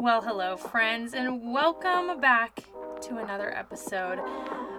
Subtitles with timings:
[0.00, 2.62] Well, hello, friends, and welcome back
[3.02, 4.20] to another episode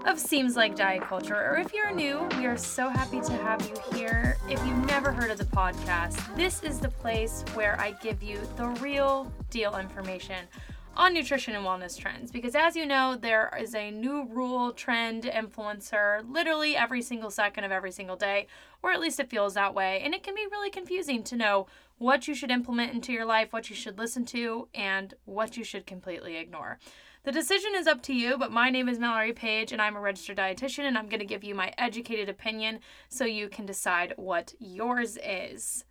[0.05, 1.35] of Seems Like Diet Culture.
[1.35, 4.37] Or if you're new, we are so happy to have you here.
[4.47, 8.39] If you've never heard of the podcast, this is the place where I give you
[8.55, 10.47] the real deal information
[10.95, 12.31] on nutrition and wellness trends.
[12.31, 17.65] Because as you know, there is a new rule, trend, influencer literally every single second
[17.65, 18.47] of every single day,
[18.81, 20.01] or at least it feels that way.
[20.01, 21.67] And it can be really confusing to know
[21.99, 25.63] what you should implement into your life, what you should listen to, and what you
[25.63, 26.79] should completely ignore.
[27.23, 29.99] The decision is up to you, but my name is Mallory Page and I'm a
[29.99, 34.13] registered dietitian and I'm going to give you my educated opinion so you can decide
[34.15, 35.83] what yours is.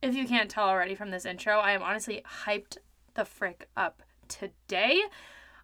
[0.00, 2.78] If you can't tell already from this intro, I am honestly hyped
[3.12, 5.02] the frick up today.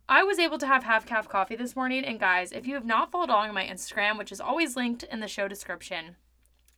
[0.06, 2.84] I was able to have half calf coffee this morning, and guys, if you have
[2.84, 6.16] not followed along on my Instagram, which is always linked in the show description,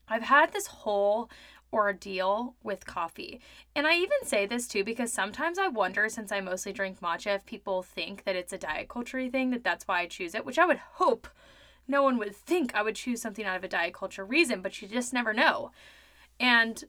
[0.08, 1.30] I've had this whole
[1.72, 3.40] ordeal with coffee.
[3.74, 7.34] And I even say this too because sometimes I wonder, since I mostly drink matcha,
[7.34, 10.44] if people think that it's a diet culture thing, that that's why I choose it,
[10.44, 11.28] which I would hope
[11.88, 14.80] no one would think I would choose something out of a diet culture reason, but
[14.80, 15.72] you just never know.
[16.38, 16.84] And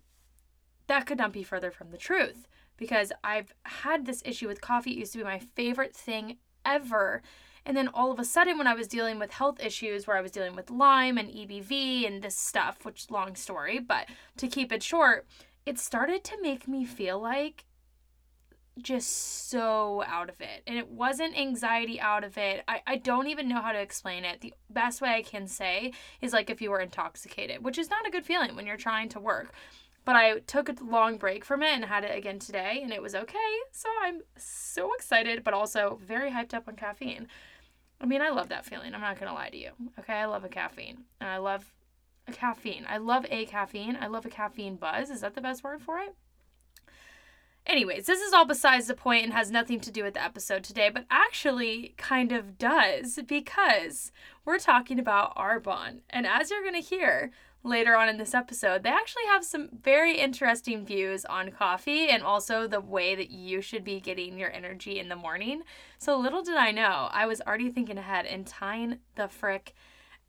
[0.87, 2.47] that could not be further from the truth
[2.77, 4.91] because I've had this issue with coffee.
[4.91, 7.21] It used to be my favorite thing ever.
[7.65, 10.21] And then all of a sudden, when I was dealing with health issues where I
[10.21, 14.71] was dealing with Lyme and EBV and this stuff, which long story, but to keep
[14.71, 15.25] it short,
[15.65, 17.65] it started to make me feel like
[18.81, 20.63] just so out of it.
[20.65, 22.63] And it wasn't anxiety out of it.
[22.67, 24.41] I, I don't even know how to explain it.
[24.41, 28.07] The best way I can say is like if you were intoxicated, which is not
[28.07, 29.53] a good feeling when you're trying to work.
[30.05, 33.01] But I took a long break from it and had it again today, and it
[33.01, 33.53] was okay.
[33.71, 37.27] So I'm so excited, but also very hyped up on caffeine.
[38.03, 38.93] I mean, I love that feeling.
[38.93, 39.71] I'm not going to lie to you.
[39.97, 41.05] Okay, I love a caffeine.
[41.21, 41.73] And I love
[42.27, 42.85] a caffeine.
[42.87, 43.97] I love a caffeine.
[43.99, 45.09] I love a caffeine buzz.
[45.09, 46.13] Is that the best word for it?
[47.65, 50.65] Anyways, this is all besides the point and has nothing to do with the episode
[50.65, 54.11] today, but actually kind of does because
[54.43, 56.01] we're talking about Arbonne.
[56.09, 57.31] And as you're going to hear,
[57.63, 62.21] later on in this episode, they actually have some very interesting views on coffee and
[62.21, 65.63] also the way that you should be getting your energy in the morning.
[65.97, 69.73] So little did I know, I was already thinking ahead and tying the frick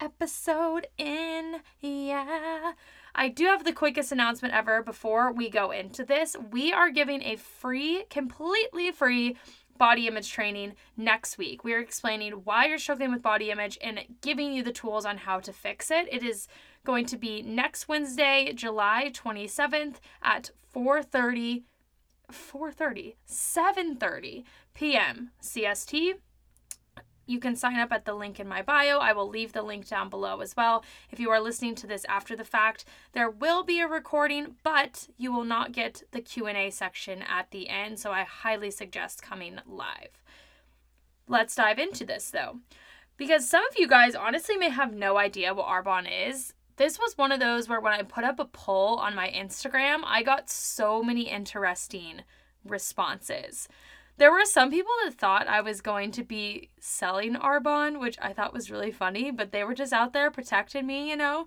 [0.00, 1.60] episode in.
[1.80, 2.72] Yeah.
[3.16, 6.36] I do have the quickest announcement ever before we go into this.
[6.50, 9.36] We are giving a free, completely free
[9.76, 11.64] body image training next week.
[11.64, 15.18] We are explaining why you're struggling with body image and giving you the tools on
[15.18, 16.06] how to fix it.
[16.12, 16.48] It is
[16.84, 21.62] going to be next Wednesday, July 27th at 4:30
[22.32, 25.30] 4:30 7:30 p.m.
[25.42, 26.14] CST.
[27.26, 28.98] You can sign up at the link in my bio.
[28.98, 30.84] I will leave the link down below as well.
[31.10, 35.08] If you are listening to this after the fact, there will be a recording, but
[35.16, 39.58] you will not get the Q&A section at the end, so I highly suggest coming
[39.66, 40.22] live.
[41.26, 42.60] Let's dive into this though.
[43.16, 47.16] Because some of you guys honestly may have no idea what Arbonne is this was
[47.16, 50.50] one of those where when I put up a poll on my Instagram, I got
[50.50, 52.22] so many interesting
[52.64, 53.68] responses.
[54.16, 58.32] There were some people that thought I was going to be selling Arbonne, which I
[58.32, 61.46] thought was really funny, but they were just out there protecting me, you know?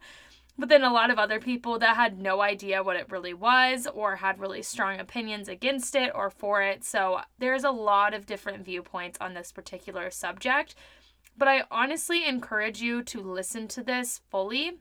[0.59, 3.87] But then a lot of other people that had no idea what it really was
[3.93, 6.83] or had really strong opinions against it or for it.
[6.83, 10.73] So there's a lot of different viewpoints on this particular subject.
[11.37, 14.79] But I honestly encourage you to listen to this fully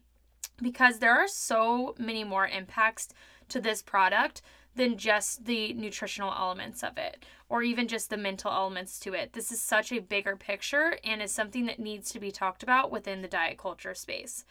[0.61, 3.09] because there are so many more impacts
[3.49, 4.43] to this product
[4.75, 9.33] than just the nutritional elements of it or even just the mental elements to it.
[9.33, 12.91] This is such a bigger picture and is something that needs to be talked about
[12.91, 14.45] within the diet culture space.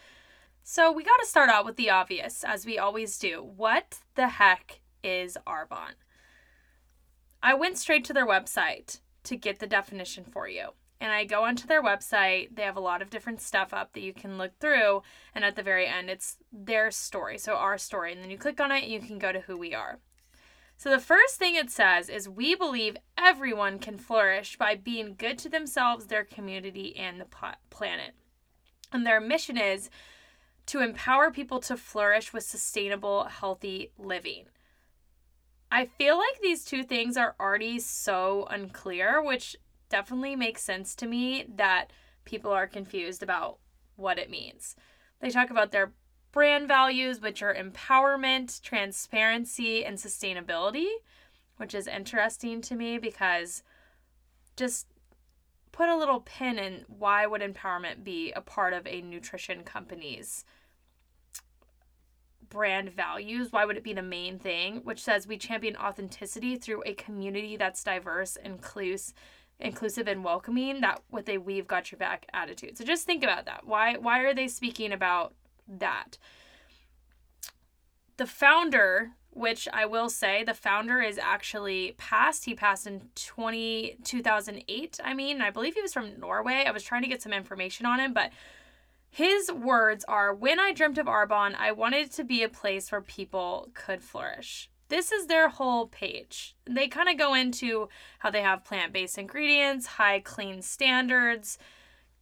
[0.64, 3.44] So, we got to start out with the obvious, as we always do.
[3.56, 5.94] What the heck is Arbonne?
[7.44, 10.70] I went straight to their website to get the definition for you
[11.02, 12.56] and I go onto their website.
[12.56, 15.02] They have a lot of different stuff up that you can look through.
[15.34, 17.38] And at the very end, it's their story.
[17.38, 18.14] So, our story.
[18.14, 20.00] And then you click on it you can go to who we are.
[20.78, 25.38] So, the first thing it says is we believe everyone can flourish by being good
[25.40, 27.28] to themselves, their community, and the
[27.70, 28.14] planet.
[28.92, 29.90] And their mission is
[30.68, 34.46] to empower people to flourish with sustainable, healthy living.
[35.72, 39.56] I feel like these two things are already so unclear, which
[39.90, 41.92] definitely makes sense to me that
[42.24, 43.60] people are confused about
[43.96, 44.76] what it means.
[45.20, 45.94] They talk about their
[46.32, 50.90] brand values, which are empowerment, transparency, and sustainability,
[51.58, 53.64] which is interesting to me because
[54.58, 54.88] just
[55.72, 60.46] put a little pin in why would empowerment be a part of a nutrition company's
[62.50, 64.78] brand values, why would it be the main thing?
[64.84, 69.14] Which says we champion authenticity through a community that's diverse, inclusive,
[69.60, 70.82] inclusive and welcoming.
[70.82, 72.78] That with a we've got your back attitude.
[72.78, 73.66] So just think about that.
[73.66, 75.34] Why why are they speaking about
[75.68, 76.18] that?
[78.18, 82.46] The founder, which I will say, the founder is actually passed.
[82.46, 85.00] He passed in 20, 2008.
[85.04, 86.64] I mean, I believe he was from Norway.
[86.66, 88.32] I was trying to get some information on him, but
[89.10, 92.92] his words are When I dreamt of Arbonne, I wanted it to be a place
[92.92, 94.70] where people could flourish.
[94.88, 96.56] This is their whole page.
[96.66, 97.90] They kind of go into
[98.20, 101.58] how they have plant based ingredients, high clean standards,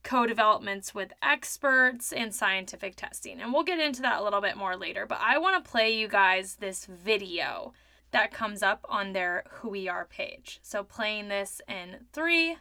[0.04, 3.42] co developments with experts, and scientific testing.
[3.42, 5.06] And we'll get into that a little bit more later.
[5.06, 7.74] But I want to play you guys this video
[8.12, 10.60] that comes up on their Who We Are page.
[10.62, 12.58] So playing this in three,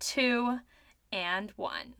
[0.00, 0.58] two,
[1.12, 1.94] and one.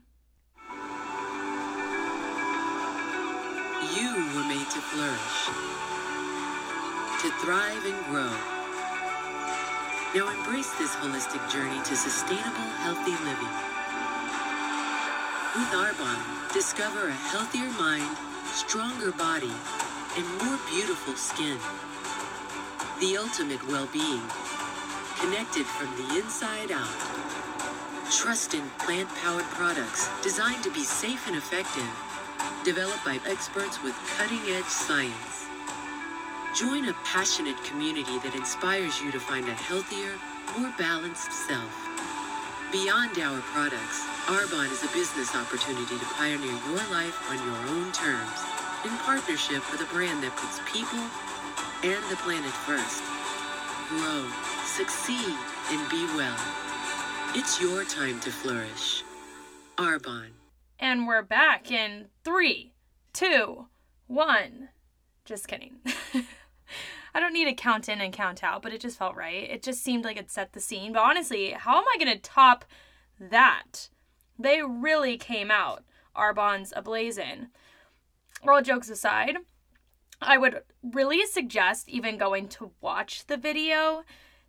[3.95, 5.76] You were made to flourish,
[7.23, 8.31] to thrive and grow.
[10.15, 13.55] Now embrace this holistic journey to sustainable, healthy living.
[15.57, 18.17] With Arbonne, discover a healthier mind,
[18.53, 19.53] stronger body,
[20.17, 21.59] and more beautiful skin.
[23.01, 24.23] The ultimate well-being,
[25.19, 26.97] connected from the inside out.
[28.11, 31.89] Trust in plant-powered products designed to be safe and effective
[32.65, 35.36] developed by experts with cutting-edge science.
[36.57, 40.17] Join a passionate community that inspires you to find a healthier,
[40.57, 41.69] more balanced self.
[42.73, 47.93] Beyond our products, Arbonne is a business opportunity to pioneer your life on your own
[47.93, 48.41] terms,
[48.89, 51.05] in partnership with a brand that puts people
[51.85, 53.05] and the planet first.
[53.93, 54.25] Grow,
[54.65, 55.37] succeed,
[55.69, 56.41] and be well.
[57.35, 59.05] It's your time to flourish.
[59.77, 60.33] Arbonne.
[60.81, 62.73] And we're back in three,
[63.13, 63.67] two,
[64.07, 64.71] one.
[65.27, 65.81] Just kidding.
[67.17, 69.49] I don't need to count in and count out, but it just felt right.
[69.49, 70.93] It just seemed like it set the scene.
[70.93, 72.67] But honestly, how am I going to top
[73.19, 73.89] that?
[74.39, 75.83] They really came out,
[76.15, 77.47] Arbonne's ablazing.
[78.47, 79.39] All jokes aside,
[80.21, 84.03] I would really suggest even going to watch the video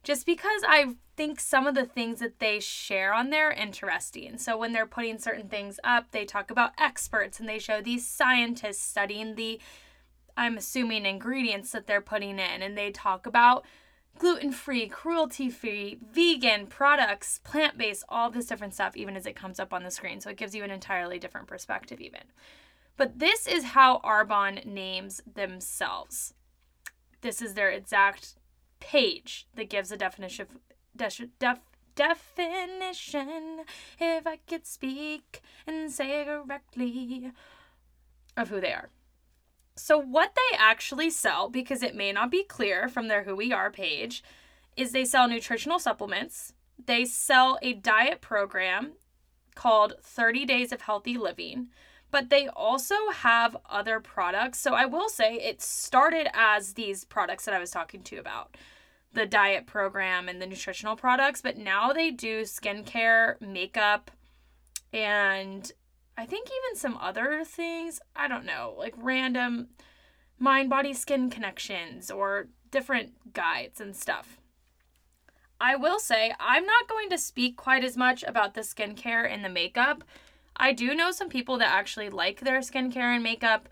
[0.04, 4.38] just because I think some of the things that they share on there are interesting.
[4.38, 8.06] So when they're putting certain things up, they talk about experts and they show these
[8.06, 9.62] scientists studying the
[10.38, 13.66] I'm assuming ingredients that they're putting in and they talk about
[14.20, 19.84] gluten-free, cruelty-free, vegan products, plant-based, all this different stuff even as it comes up on
[19.84, 20.22] the screen.
[20.22, 22.22] So it gives you an entirely different perspective even.
[22.96, 26.34] But this is how Arbonne names themselves.
[27.22, 28.36] This is their exact
[28.80, 30.48] page that gives a definition
[30.96, 31.60] def, def,
[31.96, 33.66] definition
[34.00, 37.32] if I could speak and say correctly
[38.36, 38.90] of who they are.
[39.78, 43.52] So what they actually sell because it may not be clear from their who we
[43.54, 44.24] are page
[44.76, 46.54] is they sell nutritional supplements.
[46.84, 48.94] They sell a diet program
[49.56, 51.70] called 30 Days of Healthy Living
[52.12, 54.60] but they also have other products.
[54.60, 58.22] So I will say it started as these products that I was talking to you
[58.22, 58.56] about
[59.14, 64.12] the diet program and the nutritional products, but now they do skincare, makeup,
[64.94, 65.72] and
[66.18, 68.00] I think even some other things.
[68.16, 69.68] I don't know, like random
[70.40, 74.38] mind body skin connections or different guides and stuff.
[75.60, 79.44] I will say I'm not going to speak quite as much about the skincare and
[79.44, 80.04] the makeup
[80.58, 83.70] I do know some people that actually like their skincare and makeup.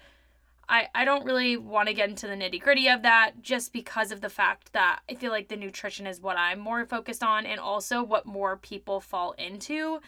[0.70, 4.12] I, I don't really want to get into the nitty gritty of that just because
[4.12, 7.46] of the fact that I feel like the nutrition is what I'm more focused on
[7.46, 10.00] and also what more people fall into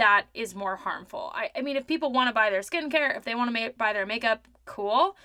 [0.00, 1.30] that is more harmful.
[1.34, 3.72] I, I mean, if people want to buy their skincare, if they want to ma-
[3.76, 5.16] buy their makeup, cool.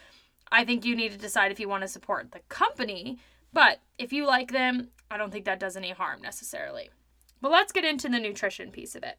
[0.52, 3.18] I think you need to decide if you want to support the company.
[3.54, 6.90] But if you like them, I don't think that does any harm necessarily.
[7.42, 9.18] But let's get into the nutrition piece of it.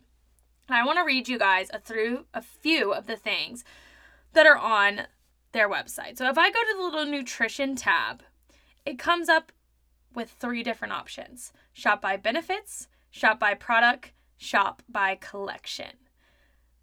[0.69, 3.65] I want to read you guys a through a few of the things
[4.35, 5.03] that are on
[5.53, 6.19] their website.
[6.19, 8.23] So if I go to the little nutrition tab,
[8.85, 9.53] it comes up
[10.15, 15.93] with three different options shop by benefits, shop by product, shop by collection.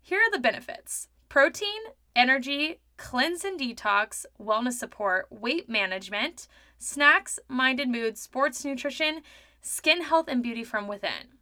[0.01, 1.81] Here are the benefits protein,
[2.15, 9.22] energy, cleanse and detox, wellness support, weight management, snacks, mind and mood, sports nutrition,
[9.62, 11.39] skin health and beauty from within.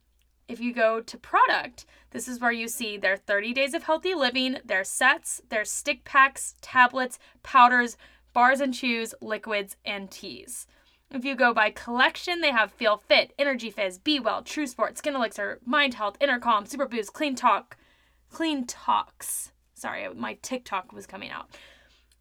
[0.48, 4.14] If you go to product, this is where you see their 30 days of healthy
[4.14, 7.98] living, their sets, their stick packs, tablets, powders,
[8.34, 10.68] bars and chews, liquids, and teas.
[11.14, 14.98] If you go by collection, they have Feel Fit, Energy Fizz, Be Well, True Sport,
[14.98, 17.76] Skin Elixir, Mind Health, Intercom, Super Boost, Clean Talk,
[18.34, 19.52] CleanTox.
[19.74, 21.50] Sorry, my TikTok was coming out.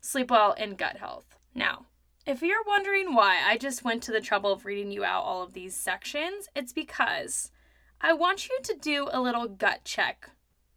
[0.01, 1.39] Sleep Well, and Gut Health.
[1.55, 1.87] Now,
[2.27, 5.45] if you're wondering why I just went to the trouble of reading you out all
[5.45, 7.53] of these sections, it's because
[8.01, 10.31] I want you to do a little gut check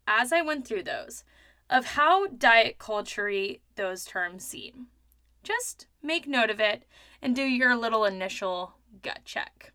[0.06, 1.24] as I went through those
[1.68, 3.32] of how diet culture
[3.76, 4.88] those terms seem.
[5.42, 6.84] Just make note of it
[7.24, 9.72] and do your little initial gut check.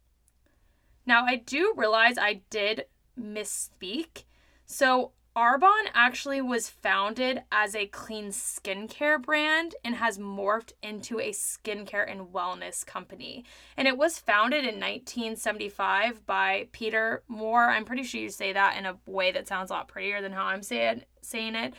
[1.07, 2.85] Now, I do realize I did
[3.19, 4.25] misspeak.
[4.67, 11.31] So, Arbonne actually was founded as a clean skincare brand and has morphed into a
[11.31, 13.45] skincare and wellness company.
[13.77, 17.71] And it was founded in 1975 by Peter Moore.
[17.71, 20.33] I'm pretty sure you say that in a way that sounds a lot prettier than
[20.33, 21.73] how I'm saying saying it.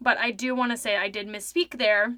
[0.00, 2.16] But I do want to say I did misspeak there.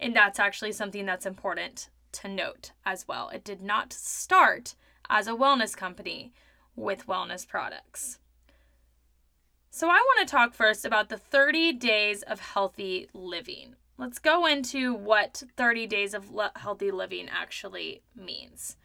[0.00, 3.28] And that's actually something that's important to note as well.
[3.28, 4.74] It did not start
[5.08, 6.32] as a wellness company
[6.74, 8.18] with wellness products.
[9.72, 13.76] So, I want to talk first about the 30 days of healthy living.
[13.98, 18.76] Let's go into what 30 days of le- healthy living actually means.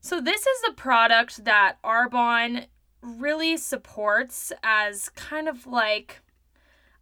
[0.00, 2.66] So, this is a product that Arbonne
[3.00, 6.20] really supports as kind of like,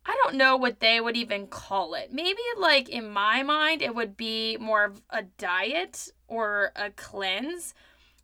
[0.07, 2.13] I don't know what they would even call it.
[2.13, 7.75] Maybe, like, in my mind, it would be more of a diet or a cleanse,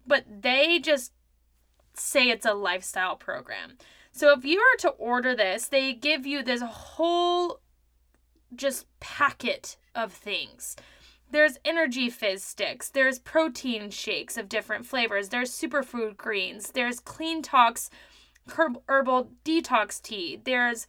[0.06, 1.12] but they just
[1.94, 3.76] say it's a lifestyle program.
[4.12, 7.60] So if you were to order this, they give you this whole
[8.54, 10.76] just packet of things.
[11.30, 17.90] There's energy fizz sticks, there's protein shakes of different flavors, there's superfood greens, there's CleanTox
[18.48, 20.86] herbal detox tea, there's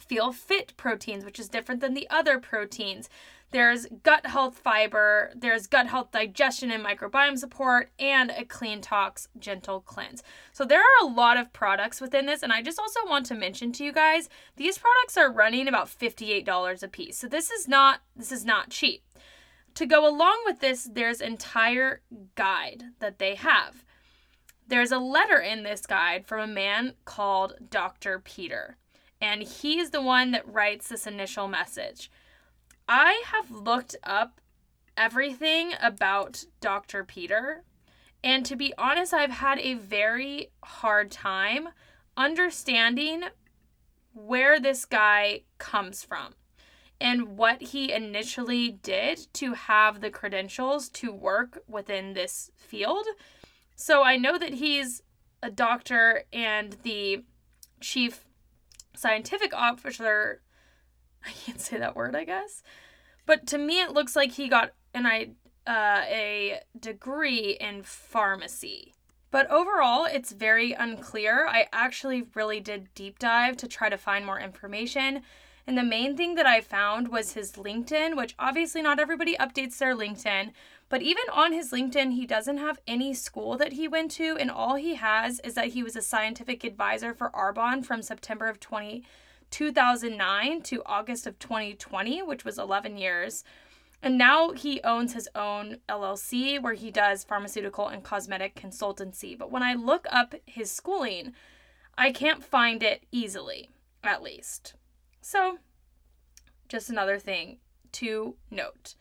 [0.00, 3.08] feel fit proteins, which is different than the other proteins.
[3.50, 9.80] There's gut health fiber, there's gut health digestion and microbiome support, and a CleanTox gentle
[9.80, 10.24] cleanse.
[10.52, 13.34] So there are a lot of products within this, and I just also want to
[13.36, 17.16] mention to you guys, these products are running about $58 a piece.
[17.16, 19.04] So this is not this is not cheap.
[19.76, 22.00] To go along with this, there's entire
[22.34, 23.84] guide that they have.
[24.66, 28.18] There's a letter in this guide from a man called Dr.
[28.18, 28.78] Peter,
[29.24, 32.10] and he's the one that writes this initial message.
[32.86, 34.38] I have looked up
[34.98, 37.04] everything about Dr.
[37.04, 37.62] Peter,
[38.22, 41.70] and to be honest, I've had a very hard time
[42.18, 43.22] understanding
[44.12, 46.34] where this guy comes from
[47.00, 53.06] and what he initially did to have the credentials to work within this field.
[53.74, 55.00] So I know that he's
[55.42, 57.24] a doctor and the
[57.80, 58.26] chief
[58.94, 60.40] scientific officer
[61.26, 62.62] I can't say that word, I guess.
[63.26, 65.30] But to me, it looks like he got an I
[65.66, 68.94] uh, a degree in pharmacy.
[69.30, 71.46] But overall, it's very unclear.
[71.48, 75.22] I actually really did deep dive to try to find more information.
[75.66, 79.78] And the main thing that I found was his LinkedIn, which obviously not everybody updates
[79.78, 80.52] their LinkedIn.
[80.88, 84.36] But even on his LinkedIn, he doesn't have any school that he went to.
[84.38, 88.46] And all he has is that he was a scientific advisor for Arbonne from September
[88.46, 89.04] of 20.
[89.54, 93.44] 2009 to August of 2020, which was 11 years.
[94.02, 99.38] And now he owns his own LLC where he does pharmaceutical and cosmetic consultancy.
[99.38, 101.34] But when I look up his schooling,
[101.96, 103.70] I can't find it easily,
[104.02, 104.74] at least.
[105.20, 105.58] So,
[106.68, 107.58] just another thing
[107.92, 108.96] to note.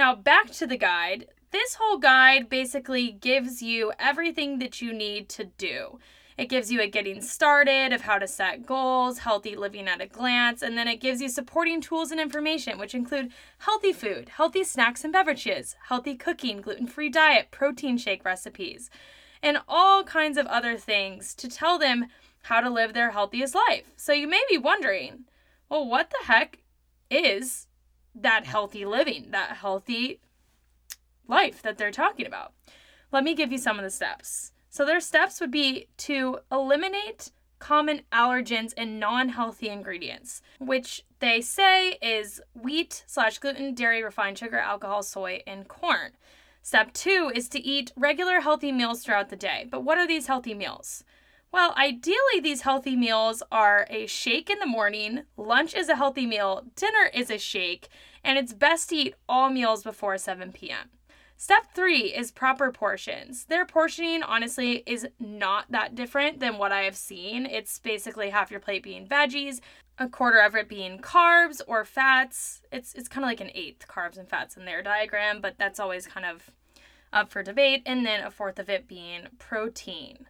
[0.00, 1.26] Now, back to the guide.
[1.50, 5.98] This whole guide basically gives you everything that you need to do.
[6.38, 10.06] It gives you a getting started of how to set goals, healthy living at a
[10.06, 14.64] glance, and then it gives you supporting tools and information, which include healthy food, healthy
[14.64, 18.88] snacks and beverages, healthy cooking, gluten free diet, protein shake recipes,
[19.42, 22.06] and all kinds of other things to tell them
[22.44, 23.92] how to live their healthiest life.
[23.96, 25.24] So you may be wondering,
[25.68, 26.60] well, what the heck
[27.10, 27.66] is
[28.22, 30.20] that healthy living, that healthy
[31.26, 32.52] life that they're talking about?
[33.12, 34.52] Let me give you some of the steps.
[34.68, 41.98] So their steps would be to eliminate common allergens and non-healthy ingredients, which they say
[42.00, 46.12] is wheat slash gluten, dairy, refined sugar, alcohol, soy, and corn.
[46.62, 49.66] Step two is to eat regular healthy meals throughout the day.
[49.70, 51.04] But what are these healthy meals?
[51.52, 56.26] Well, ideally, these healthy meals are a shake in the morning, lunch is a healthy
[56.26, 57.88] meal, dinner is a shake,
[58.24, 60.90] and it's best to eat all meals before 7 p.m.
[61.36, 63.46] Step three is proper portions.
[63.46, 67.46] Their portioning, honestly, is not that different than what I have seen.
[67.46, 69.60] It's basically half your plate being veggies,
[69.96, 72.60] a quarter of it being carbs or fats.
[72.70, 75.80] It's it's kind of like an eighth carbs and fats in their diagram, but that's
[75.80, 76.50] always kind of
[77.10, 77.84] up for debate.
[77.86, 80.26] And then a fourth of it being protein.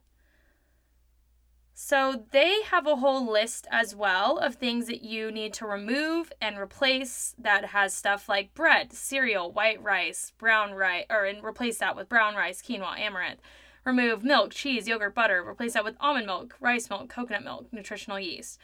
[1.82, 6.30] So they have a whole list as well of things that you need to remove
[6.38, 11.78] and replace that has stuff like bread, cereal, white rice, brown rice, or and replace
[11.78, 13.40] that with brown rice, quinoa, amaranth.
[13.86, 15.42] Remove milk, cheese, yogurt, butter.
[15.42, 18.58] Replace that with almond milk, rice milk, coconut milk, nutritional yeast.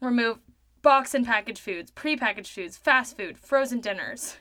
[0.00, 0.38] Remove
[0.80, 4.36] box and packaged foods, prepackaged foods, fast food, frozen dinners.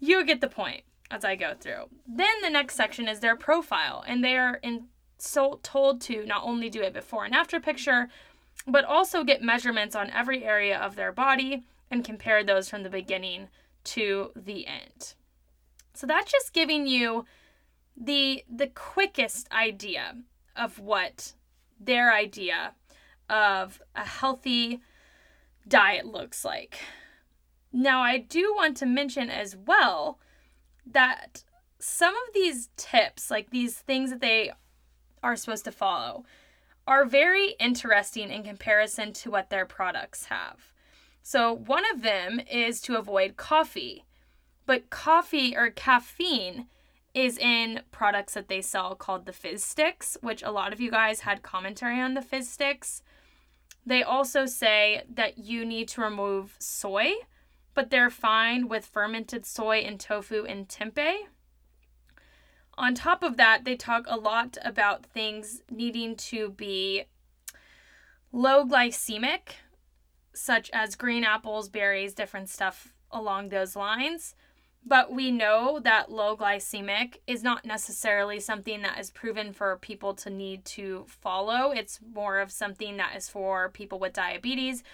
[0.00, 1.90] You get the point as I go through.
[2.08, 4.86] Then the next section is their profile, and they are in
[5.18, 8.08] so told to not only do a before and after picture,
[8.66, 12.90] but also get measurements on every area of their body and compare those from the
[12.90, 13.48] beginning
[13.84, 15.14] to the end.
[15.94, 17.24] So that's just giving you
[17.96, 20.16] the the quickest idea
[20.54, 21.34] of what
[21.80, 22.72] their idea
[23.30, 24.80] of a healthy
[25.66, 26.78] diet looks like.
[27.72, 30.18] Now, I do want to mention as well
[30.86, 31.44] that
[31.78, 34.52] some of these tips, like these things that they
[35.26, 36.24] are supposed to follow
[36.86, 40.72] are very interesting in comparison to what their products have.
[41.22, 44.04] So, one of them is to avoid coffee,
[44.66, 46.66] but coffee or caffeine
[47.12, 50.90] is in products that they sell called the fizz sticks, which a lot of you
[50.90, 53.02] guys had commentary on the fizz sticks.
[53.84, 57.14] They also say that you need to remove soy,
[57.74, 61.16] but they're fine with fermented soy and tofu and tempeh.
[62.78, 67.04] On top of that, they talk a lot about things needing to be
[68.32, 69.54] low glycemic,
[70.34, 74.34] such as green apples, berries, different stuff along those lines.
[74.84, 80.14] But we know that low glycemic is not necessarily something that is proven for people
[80.14, 81.72] to need to follow.
[81.72, 84.84] It's more of something that is for people with diabetes.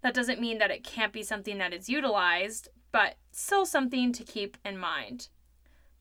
[0.00, 4.24] That doesn't mean that it can't be something that is utilized, but still something to
[4.24, 5.28] keep in mind.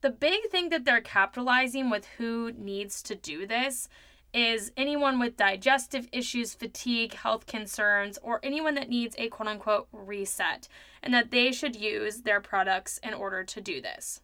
[0.06, 3.90] The big thing that they're capitalizing with who needs to do this
[4.36, 9.88] is anyone with digestive issues, fatigue, health concerns, or anyone that needs a quote unquote
[9.92, 10.68] reset,
[11.02, 14.22] and that they should use their products in order to do this.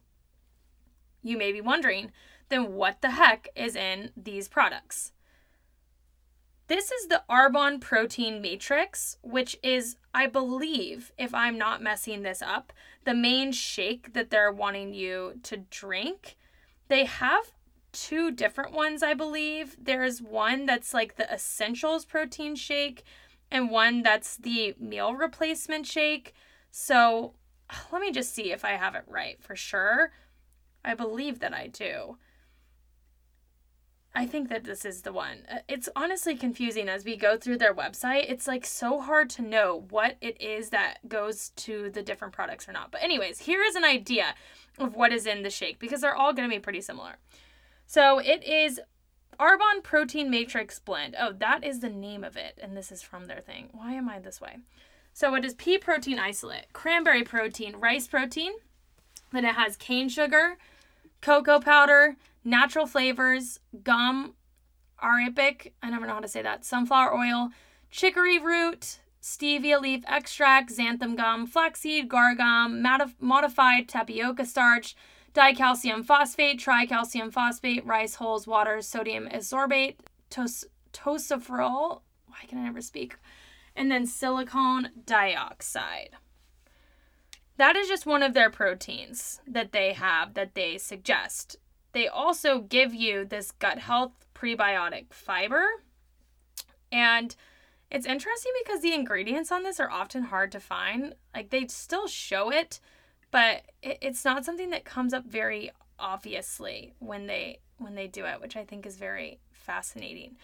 [1.20, 2.12] You may be wondering,
[2.48, 5.10] then what the heck is in these products?
[6.68, 12.40] This is the Arbonne Protein Matrix, which is, I believe, if I'm not messing this
[12.40, 12.72] up,
[13.04, 16.36] the main shake that they're wanting you to drink.
[16.88, 17.52] They have
[17.92, 19.76] two different ones, I believe.
[19.78, 23.02] There's one that's like the Essentials Protein Shake,
[23.50, 26.32] and one that's the meal replacement shake.
[26.70, 27.34] So
[27.90, 30.12] let me just see if I have it right for sure.
[30.84, 32.16] I believe that I do.
[34.14, 35.38] I think that this is the one.
[35.50, 38.30] Uh, it's honestly confusing as we go through their website.
[38.30, 42.68] It's like so hard to know what it is that goes to the different products
[42.68, 42.90] or not.
[42.90, 44.34] But, anyways, here is an idea
[44.78, 47.16] of what is in the shake because they're all going to be pretty similar.
[47.86, 48.80] So, it is
[49.40, 51.16] Arbonne Protein Matrix Blend.
[51.18, 52.58] Oh, that is the name of it.
[52.62, 53.70] And this is from their thing.
[53.72, 54.58] Why am I this way?
[55.14, 58.52] So, it is pea protein isolate, cranberry protein, rice protein.
[59.32, 60.58] Then it has cane sugar,
[61.22, 64.34] cocoa powder, natural flavors, gum,
[65.00, 67.50] arabic, I never know how to say that, sunflower oil,
[67.90, 72.82] chicory root, stevia leaf extract, xanthan gum, flaxseed, guar gum,
[73.20, 74.96] modified tapioca starch,
[75.34, 79.96] dicalcium phosphate, tricalcium phosphate, rice hulls, water, sodium ascorbate,
[80.30, 83.16] tos- tocopherol, why can I never speak?
[83.74, 86.10] And then silicone dioxide.
[87.56, 91.56] That is just one of their proteins that they have that they suggest
[91.92, 95.64] they also give you this gut health prebiotic fiber.
[96.90, 97.34] And
[97.90, 101.14] it's interesting because the ingredients on this are often hard to find.
[101.34, 102.80] Like they still show it,
[103.30, 108.40] but it's not something that comes up very obviously when they when they do it,
[108.40, 110.36] which I think is very fascinating.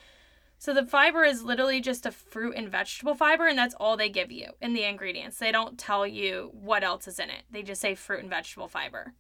[0.59, 4.09] So the fiber is literally just a fruit and vegetable fiber and that's all they
[4.09, 5.39] give you in the ingredients.
[5.39, 7.43] They don't tell you what else is in it.
[7.51, 9.15] They just say fruit and vegetable fiber.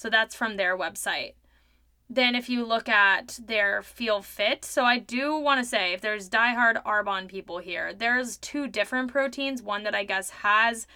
[0.00, 1.34] So that's from their website.
[2.08, 6.00] Then, if you look at their feel fit, so I do want to say if
[6.00, 10.86] there's diehard Arbonne people here, there's two different proteins one that I guess has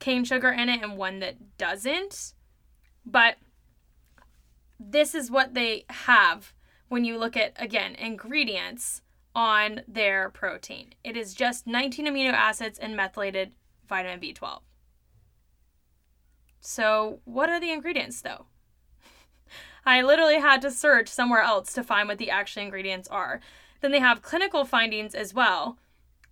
[0.00, 2.34] cane sugar in it and one that doesn't.
[3.04, 3.36] But
[4.80, 6.52] this is what they have
[6.88, 9.02] when you look at, again, ingredients
[9.36, 10.94] on their protein.
[11.04, 13.52] It is just 19 amino acids and methylated
[13.88, 14.62] vitamin B12.
[16.66, 18.46] So, what are the ingredients though?
[19.86, 23.40] I literally had to search somewhere else to find what the actual ingredients are.
[23.80, 25.78] Then they have clinical findings as well,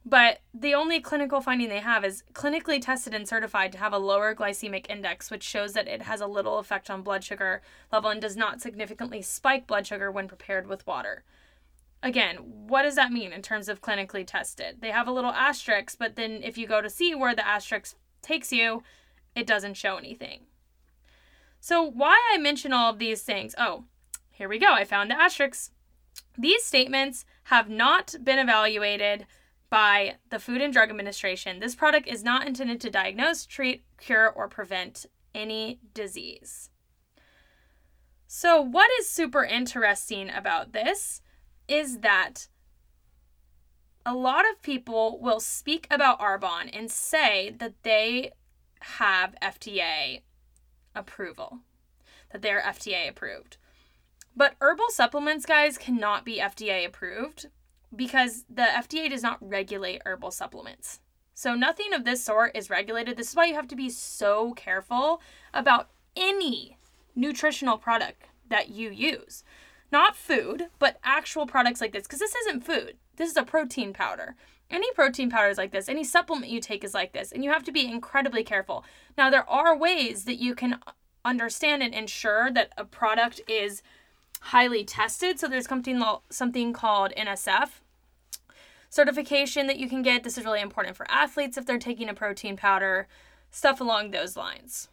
[0.05, 3.99] but the only clinical finding they have is clinically tested and certified to have a
[3.99, 8.11] lower glycemic index, which shows that it has a little effect on blood sugar level
[8.11, 11.23] and does not significantly spike blood sugar when prepared with water.
[12.03, 14.81] again, what does that mean in terms of clinically tested?
[14.81, 17.95] They have a little asterisk, but then if you go to see where the asterisk
[18.21, 18.83] takes you,
[19.35, 20.43] it doesn't show anything.
[21.61, 23.55] So, why I mention all of these things?
[23.57, 23.85] Oh,
[24.31, 24.73] here we go.
[24.73, 25.71] I found the asterisks.
[26.37, 29.27] These statements have not been evaluated
[29.71, 31.61] by the Food and Drug Administration.
[31.61, 36.71] This product is not intended to diagnose, treat, cure, or prevent any disease.
[38.27, 41.23] So, what is super interesting about this
[41.69, 42.49] is that
[44.05, 48.33] a lot of people will speak about Arbonne and say that they
[48.99, 50.21] have FDA
[50.95, 51.61] approval,
[52.31, 53.57] that they're FDA approved.
[54.37, 57.47] But herbal supplements, guys, cannot be FDA approved
[57.95, 61.01] because the FDA does not regulate herbal supplements.
[61.35, 63.17] So nothing of this sort is regulated.
[63.17, 65.21] This is why you have to be so careful
[65.53, 66.79] about any
[67.15, 69.43] nutritional product that you use.
[69.91, 72.97] Not food, but actual products like this because this isn't food.
[73.17, 74.37] This is a protein powder.
[74.71, 75.89] Any protein powder is like this.
[75.89, 77.33] Any supplement you take is like this.
[77.33, 78.85] And you have to be incredibly careful.
[79.17, 80.81] Now, there are ways that you can
[81.25, 83.83] understand and ensure that a product is
[84.41, 85.39] highly tested.
[85.39, 87.81] So there's something, something called NSF
[88.95, 90.23] certification that you can get.
[90.23, 93.09] This is really important for athletes if they're taking a protein powder,
[93.51, 94.89] stuff along those lines.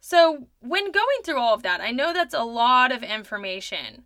[0.00, 4.04] So, when going through all of that, I know that's a lot of information,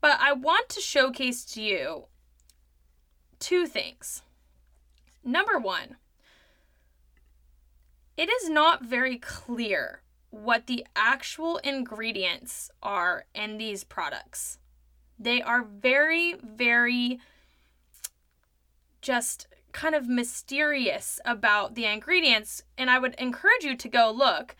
[0.00, 2.04] but I want to showcase to you
[3.38, 4.22] two things.
[5.24, 5.96] Number one,
[8.16, 14.58] it is not very clear what the actual ingredients are in these products.
[15.18, 17.20] They are very, very
[19.00, 24.56] just kind of mysterious about the ingredients, and I would encourage you to go look.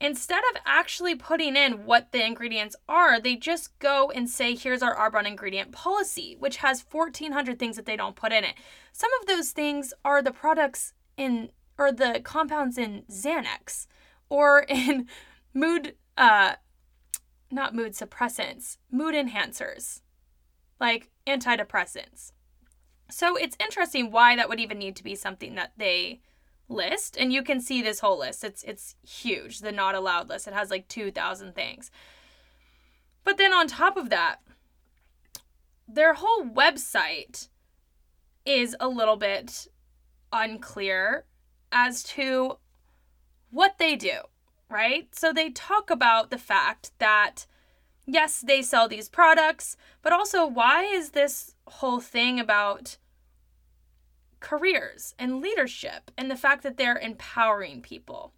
[0.00, 4.82] Instead of actually putting in what the ingredients are, they just go and say, here's
[4.82, 8.54] our Arbonne ingredient policy, which has 1,400 things that they don't put in it.
[8.92, 13.86] Some of those things are the products in, or the compounds in Xanax
[14.28, 15.06] or in
[15.52, 16.54] mood uh
[17.50, 20.00] not mood suppressants, mood enhancers,
[20.80, 22.32] like antidepressants.
[23.10, 26.20] So it's interesting why that would even need to be something that they
[26.68, 28.44] list and you can see this whole list.
[28.44, 30.46] It's it's huge, the not allowed list.
[30.46, 31.90] It has like 2000 things.
[33.22, 34.36] But then on top of that,
[35.88, 37.48] their whole website
[38.44, 39.66] is a little bit
[40.32, 41.24] unclear
[41.72, 42.58] as to
[43.50, 44.18] what they do,
[44.70, 45.14] right?
[45.14, 47.46] So they talk about the fact that
[48.06, 52.98] yes, they sell these products, but also why is this whole thing about
[54.44, 58.34] careers and leadership and the fact that they're empowering people?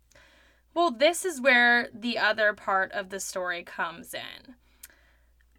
[0.73, 4.55] Well, this is where the other part of the story comes in.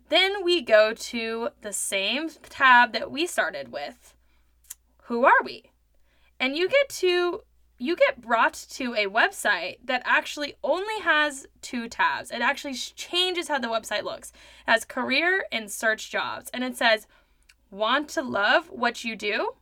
[0.07, 4.13] Then we go to the same tab that we started with.
[5.03, 5.71] Who are we?
[6.39, 7.41] And you get to
[7.79, 12.31] you get brought to a website that actually only has two tabs.
[12.31, 14.31] It actually changes how the website looks.
[14.67, 16.49] It has career and search jobs.
[16.53, 17.05] And it says,
[17.69, 19.53] Want to love what you do?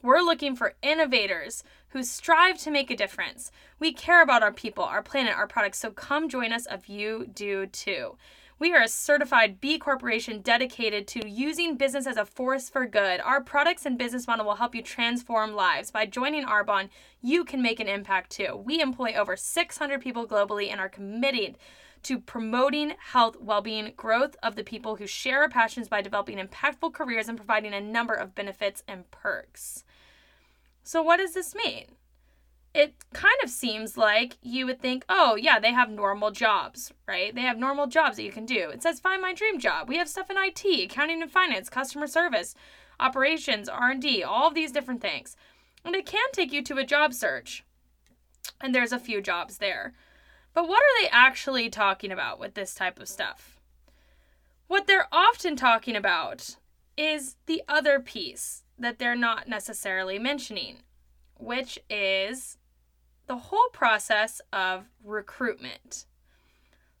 [0.00, 3.50] We're looking for innovators who strive to make a difference.
[3.80, 7.26] We care about our people, our planet, our products, so come join us if you
[7.26, 8.16] do too.
[8.60, 13.20] We are a certified B Corporation dedicated to using business as a force for good.
[13.20, 15.90] Our products and business model will help you transform lives.
[15.90, 16.90] By joining Arbonne,
[17.22, 18.56] you can make an impact too.
[18.64, 21.56] We employ over 600 people globally and are committed
[22.04, 26.38] to promoting health, well being, growth of the people who share our passions by developing
[26.38, 29.84] impactful careers and providing a number of benefits and perks.
[30.82, 31.96] So, what does this mean?
[32.74, 37.34] it kind of seems like you would think, oh, yeah, they have normal jobs, right?
[37.34, 38.70] They have normal jobs that you can do.
[38.70, 39.88] It says find my dream job.
[39.88, 42.54] We have stuff in IT, accounting and finance, customer service,
[43.00, 45.34] operations, R&D, all of these different things.
[45.84, 47.64] And it can take you to a job search.
[48.60, 49.94] And there's a few jobs there.
[50.58, 53.60] But what are they actually talking about with this type of stuff?
[54.66, 56.56] What they're often talking about
[56.96, 60.78] is the other piece that they're not necessarily mentioning,
[61.36, 62.58] which is
[63.28, 66.06] the whole process of recruitment.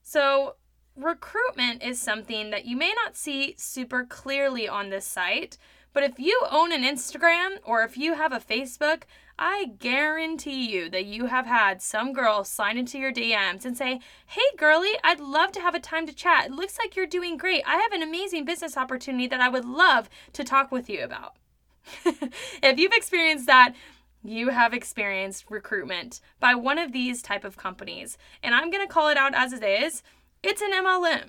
[0.04, 0.54] So,
[0.94, 5.58] recruitment is something that you may not see super clearly on this site,
[5.92, 9.02] but if you own an Instagram or if you have a Facebook,
[9.38, 14.00] I guarantee you that you have had some girl slide into your DMs and say,
[14.26, 16.46] Hey, girly, I'd love to have a time to chat.
[16.46, 17.62] It looks like you're doing great.
[17.66, 21.36] I have an amazing business opportunity that I would love to talk with you about.
[22.04, 23.74] if you've experienced that,
[24.24, 28.92] you have experienced recruitment by one of these type of companies and i'm going to
[28.92, 30.02] call it out as it is
[30.42, 31.28] it's an mlm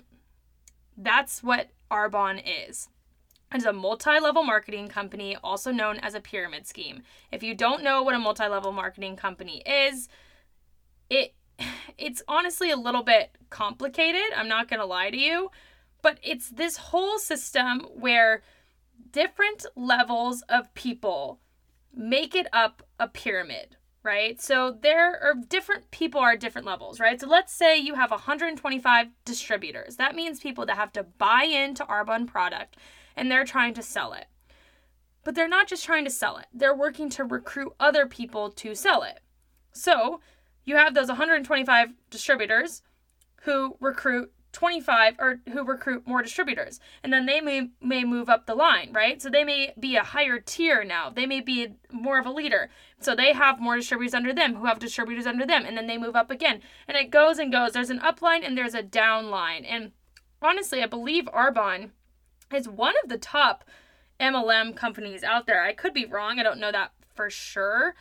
[0.96, 2.88] that's what arbonne is
[3.54, 7.02] is a multi-level marketing company also known as a pyramid scheme.
[7.32, 10.08] If you don't know what a multi-level marketing company is,
[11.08, 11.34] it
[11.98, 14.32] it's honestly a little bit complicated.
[14.36, 15.50] I'm not going to lie to you,
[16.02, 18.42] but it's this whole system where
[19.12, 21.40] different levels of people
[21.94, 24.40] make it up a pyramid, right?
[24.40, 27.20] So there are different people are at different levels, right?
[27.20, 29.96] So let's say you have 125 distributors.
[29.96, 32.76] That means people that have to buy into Arbonne product
[33.16, 34.26] and they're trying to sell it.
[35.22, 36.46] But they're not just trying to sell it.
[36.52, 39.20] They're working to recruit other people to sell it.
[39.72, 40.20] So,
[40.64, 42.82] you have those 125 distributors
[43.42, 48.46] who recruit 25 or who recruit more distributors and then they may may move up
[48.46, 52.18] the line right so they may be a higher tier now they may be more
[52.18, 52.68] of a leader
[53.00, 55.96] so they have more distributors under them who have distributors under them and then they
[55.96, 58.82] move up again and it goes and goes there's an up line and there's a
[58.82, 59.92] down line and
[60.42, 61.90] honestly i believe arbonne
[62.54, 63.64] is one of the top
[64.20, 67.94] mlm companies out there i could be wrong i don't know that for sure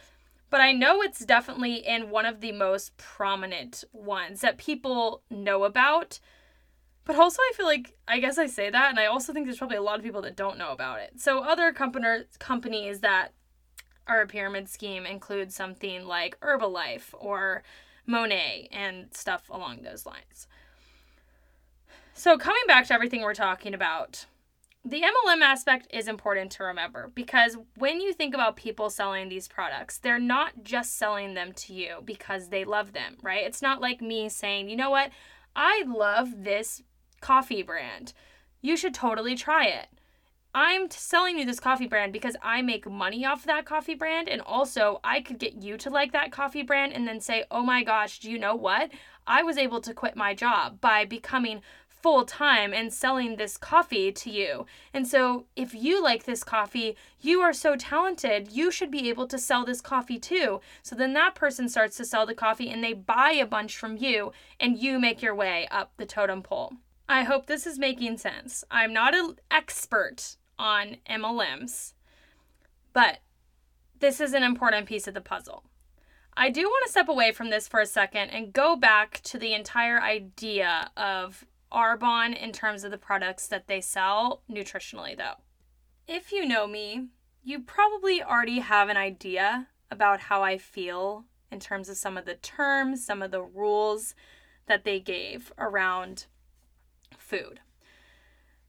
[0.50, 5.64] but I know it's definitely in one of the most prominent ones that people know
[5.64, 6.20] about.
[7.06, 9.58] But also, I feel like I guess I say that, and I also think there's
[9.58, 11.20] probably a lot of people that don't know about it.
[11.20, 13.30] So, other company, companies that
[14.08, 17.64] are a pyramid scheme include something like Herbalife or
[18.08, 20.48] Monat and stuff along those lines.
[22.14, 24.26] So, coming back to everything we're talking about,
[24.86, 29.48] the MLM aspect is important to remember because when you think about people selling these
[29.48, 33.46] products, they're not just selling them to you because they love them, right?
[33.46, 35.12] It's not like me saying, you know what,
[35.56, 36.82] I love this
[37.20, 38.13] coffee brand.
[38.62, 39.88] You should totally try it.
[40.56, 44.28] I'm selling you this coffee brand because I make money off that coffee brand.
[44.28, 47.62] And also, I could get you to like that coffee brand and then say, oh
[47.62, 48.89] my gosh, do you know what?
[49.28, 51.62] I was able to quit my job by becoming
[52.02, 54.66] full time and selling this coffee to you.
[54.94, 59.28] And so, if you like this coffee, you are so talented, you should be able
[59.28, 60.62] to sell this coffee too.
[60.82, 63.98] So then that person starts to sell the coffee and they buy a bunch from
[63.98, 66.74] you, and you make your way up the totem pole.
[67.08, 68.64] I hope this is making sense.
[68.70, 71.94] I'm not an expert on MLMs,
[72.94, 73.20] but
[74.00, 75.64] this is an important piece of the puzzle.
[76.38, 79.38] I do want to step away from this for a second and go back to
[79.38, 85.36] the entire idea of Arbonne in terms of the products that they sell nutritionally, though.
[86.08, 87.10] If you know me,
[87.44, 92.26] you probably already have an idea about how I feel in terms of some of
[92.26, 94.16] the terms, some of the rules
[94.68, 96.26] that they gave around
[97.18, 97.60] food.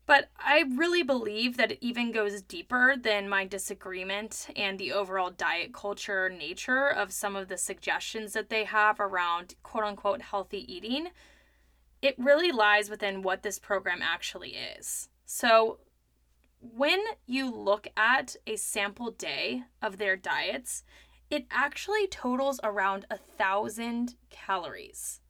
[0.06, 5.30] But I really believe that it even goes deeper than my disagreement and the overall
[5.30, 10.64] diet culture nature of some of the suggestions that they have around quote unquote healthy
[10.72, 11.10] eating
[12.02, 15.08] it really lies within what this program actually is.
[15.26, 15.78] So,
[16.60, 20.84] when you look at a sample day of their diets,
[21.30, 25.20] it actually totals around a thousand calories.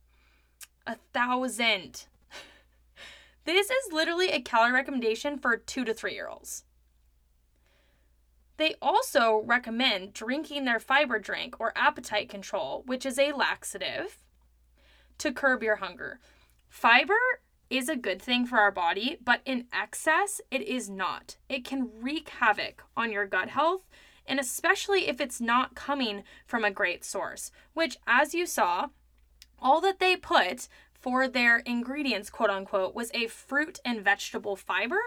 [0.87, 2.07] A thousand.
[3.45, 6.65] this is literally a calorie recommendation for two to three year olds.
[8.57, 14.19] They also recommend drinking their fiber drink or appetite control, which is a laxative,
[15.19, 16.19] to curb your hunger.
[16.71, 17.19] Fiber
[17.69, 21.37] is a good thing for our body, but in excess, it is not.
[21.49, 23.89] It can wreak havoc on your gut health,
[24.25, 28.87] and especially if it's not coming from a great source, which, as you saw,
[29.59, 35.01] all that they put for their ingredients, quote unquote, was a fruit and vegetable fiber.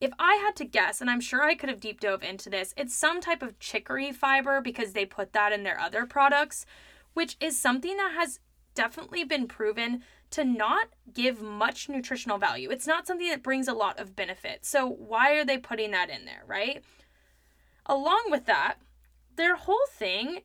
[0.00, 2.72] If I had to guess, and I'm sure I could have deep dove into this,
[2.76, 6.64] it's some type of chicory fiber because they put that in their other products,
[7.14, 8.38] which is something that has
[8.74, 12.70] definitely been proven to not give much nutritional value.
[12.70, 14.64] It's not something that brings a lot of benefit.
[14.64, 16.82] So, why are they putting that in there, right?
[17.86, 18.76] Along with that,
[19.36, 20.40] their whole thing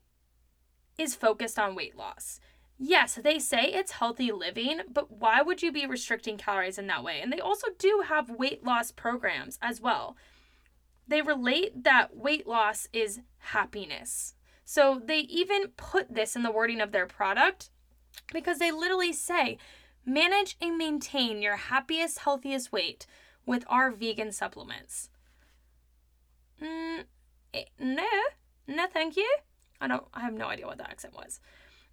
[0.98, 2.40] is focused on weight loss.
[2.78, 7.04] Yes, they say it's healthy living, but why would you be restricting calories in that
[7.04, 7.22] way?
[7.22, 10.16] And they also do have weight loss programs as well.
[11.08, 14.36] They relate that weight loss is happiness.
[14.66, 17.70] So they even put this in the wording of their product
[18.32, 19.58] because they literally say
[20.06, 23.06] manage and maintain your happiest, healthiest weight
[23.46, 25.10] with our vegan supplements.
[26.62, 27.04] Mm,
[27.54, 28.08] eh, no,
[28.68, 29.36] no, thank you.
[29.82, 30.06] I don't.
[30.14, 31.40] I have no idea what that accent was.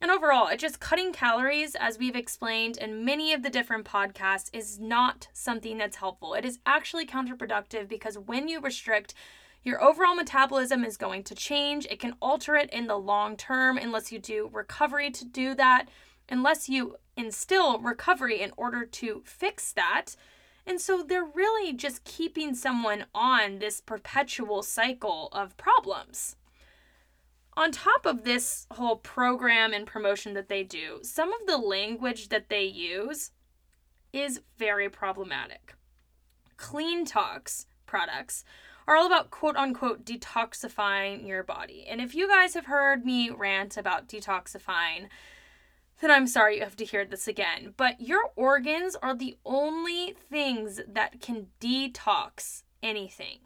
[0.00, 4.48] And overall, it just cutting calories, as we've explained in many of the different podcasts,
[4.52, 6.32] is not something that's helpful.
[6.32, 9.12] It is actually counterproductive because when you restrict,
[9.62, 11.86] your overall metabolism is going to change.
[11.90, 15.86] It can alter it in the long term unless you do recovery to do that
[16.30, 20.16] unless you instill recovery in order to fix that.
[20.66, 26.36] And so they're really just keeping someone on this perpetual cycle of problems.
[27.56, 32.28] On top of this whole program and promotion that they do, some of the language
[32.28, 33.32] that they use
[34.12, 35.74] is very problematic.
[36.56, 38.44] CleanTox products
[38.86, 41.86] are all about quote unquote detoxifying your body.
[41.88, 45.08] And if you guys have heard me rant about detoxifying,
[46.00, 47.74] then I'm sorry you have to hear this again.
[47.76, 53.40] But your organs are the only things that can detox anything.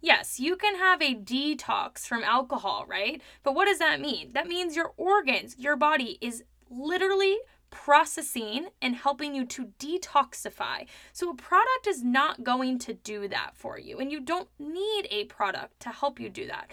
[0.00, 3.22] Yes, you can have a detox from alcohol, right?
[3.42, 4.32] But what does that mean?
[4.34, 7.38] That means your organs, your body is literally
[7.70, 10.86] processing and helping you to detoxify.
[11.12, 15.08] So, a product is not going to do that for you, and you don't need
[15.10, 16.70] a product to help you do that.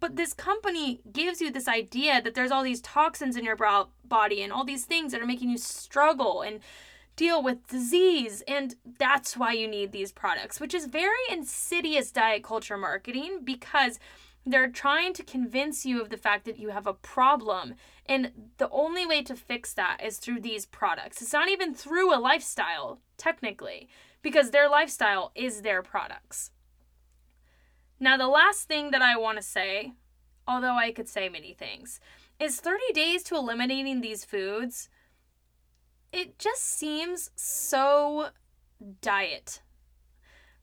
[0.00, 3.88] But this company gives you this idea that there's all these toxins in your brow
[4.04, 6.60] body and all these things that are making you struggle and
[7.16, 8.42] deal with disease.
[8.46, 13.98] And that's why you need these products, which is very insidious diet culture marketing because
[14.46, 17.74] they're trying to convince you of the fact that you have a problem.
[18.06, 21.20] And the only way to fix that is through these products.
[21.20, 23.88] It's not even through a lifestyle, technically,
[24.22, 26.50] because their lifestyle is their products.
[28.00, 29.92] Now, the last thing that I want to say,
[30.46, 32.00] although I could say many things,
[32.38, 34.88] is 30 days to eliminating these foods.
[36.12, 38.28] It just seems so
[39.02, 39.62] diet,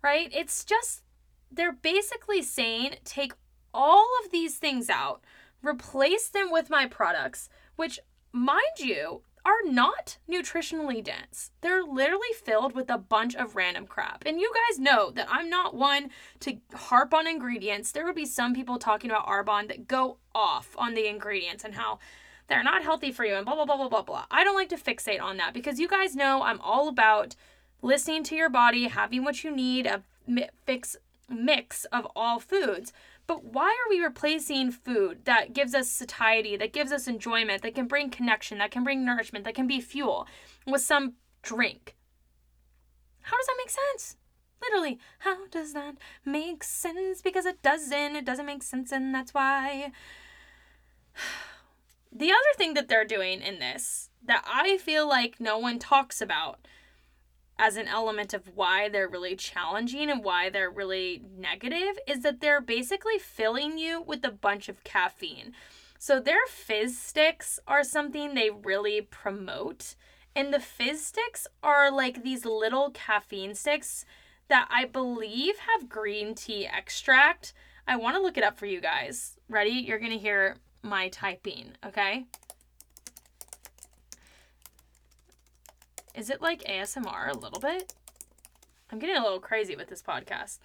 [0.01, 0.31] right?
[0.33, 1.03] It's just,
[1.51, 3.33] they're basically saying take
[3.73, 5.21] all of these things out,
[5.61, 7.99] replace them with my products, which,
[8.31, 11.51] mind you, are not nutritionally dense.
[11.61, 14.23] They're literally filled with a bunch of random crap.
[14.25, 16.09] And you guys know that I'm not one
[16.41, 17.91] to harp on ingredients.
[17.91, 21.75] There would be some people talking about Arbonne that go off on the ingredients and
[21.75, 21.99] how
[22.47, 24.25] they're not healthy for you and blah, blah, blah, blah, blah, blah.
[24.31, 27.35] I don't like to fixate on that because you guys know I'm all about
[27.81, 30.03] listening to your body, having what you need, a
[30.65, 30.97] fix
[31.29, 32.93] mix of all foods.
[33.27, 37.75] But why are we replacing food that gives us satiety, that gives us enjoyment, that
[37.75, 40.27] can bring connection, that can bring nourishment, that can be fuel
[40.67, 41.95] with some drink?
[43.21, 44.17] How does that make sense?
[44.61, 47.21] Literally, how does that make sense?
[47.21, 48.15] Because it doesn't.
[48.15, 49.91] It doesn't make sense, and that's why.
[52.17, 56.21] The other thing that they're doing in this that I feel like no one talks
[56.21, 56.65] about
[57.57, 62.41] as an element of why they're really challenging and why they're really negative is that
[62.41, 65.53] they're basically filling you with a bunch of caffeine.
[65.97, 69.95] So their fizz sticks are something they really promote.
[70.35, 74.05] And the fizz sticks are like these little caffeine sticks
[74.49, 77.53] that I believe have green tea extract.
[77.87, 79.37] I want to look it up for you guys.
[79.49, 79.71] Ready?
[79.71, 82.25] You're going to hear my typing, okay?
[86.15, 87.93] Is it like ASMR a little bit?
[88.91, 90.59] I'm getting a little crazy with this podcast.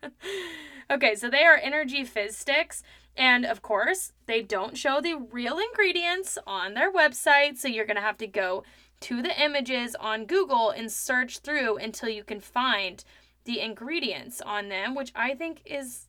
[0.90, 2.82] okay, so they are energy fizz sticks.
[3.16, 7.56] And of course, they don't show the real ingredients on their website.
[7.56, 8.64] So you're going to have to go
[9.00, 13.04] to the images on Google and search through until you can find
[13.44, 16.06] the ingredients on them, which I think is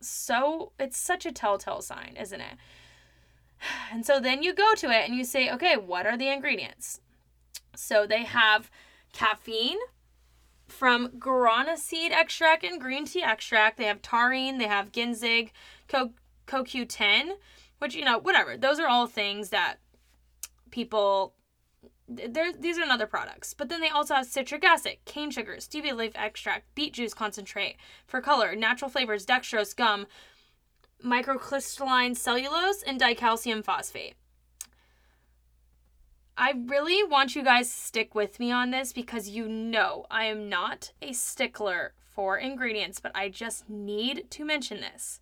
[0.00, 2.54] so, it's such a telltale sign, isn't it?
[3.92, 7.00] And so then you go to it and you say, okay, what are the ingredients?
[7.74, 8.70] So they have
[9.12, 9.78] caffeine
[10.66, 13.76] from guarana seed extract and green tea extract.
[13.76, 15.50] They have taurine, they have ginseng,
[15.88, 16.12] co-
[16.46, 17.32] CoQ10,
[17.78, 18.56] which, you know, whatever.
[18.56, 19.76] Those are all things that
[20.70, 21.34] people
[22.08, 23.54] these are other products.
[23.54, 27.76] But then they also have citric acid, cane sugar, stevia leaf extract, beet juice concentrate
[28.06, 30.06] for color, natural flavors, dextrose, gum,
[31.04, 34.14] microcrystalline cellulose, and dicalcium phosphate.
[36.36, 40.24] I really want you guys to stick with me on this because you know I
[40.24, 45.20] am not a stickler for ingredients, but I just need to mention this.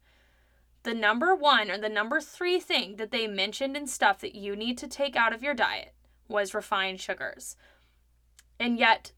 [0.84, 4.54] The number one or the number three thing that they mentioned in stuff that you
[4.54, 5.94] need to take out of your diet
[6.28, 7.56] was refined sugars.
[8.58, 9.12] And yet,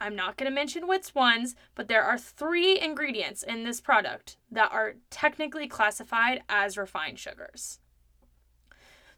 [0.00, 4.36] I'm not going to mention which ones, but there are three ingredients in this product
[4.50, 7.80] that are technically classified as refined sugars.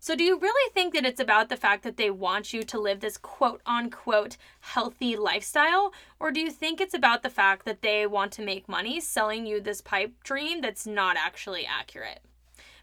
[0.07, 2.79] So, do you really think that it's about the fact that they want you to
[2.79, 5.93] live this quote unquote healthy lifestyle?
[6.21, 9.47] Or do you think it's about the fact that they want to make money selling
[9.47, 12.21] you this pipe dream that's not actually accurate?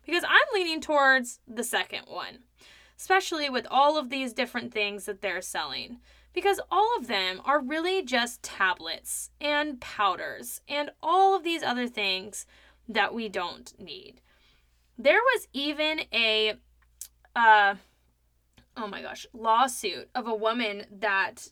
[0.06, 2.40] Because I'm leaning towards the second one,
[3.00, 6.02] especially with all of these different things that they're selling.
[6.34, 11.88] Because all of them are really just tablets and powders and all of these other
[11.88, 12.46] things
[12.90, 14.20] that we don't need.
[14.98, 16.56] There was even a
[17.36, 17.76] uh,
[18.78, 21.50] oh my gosh, lawsuit of a woman that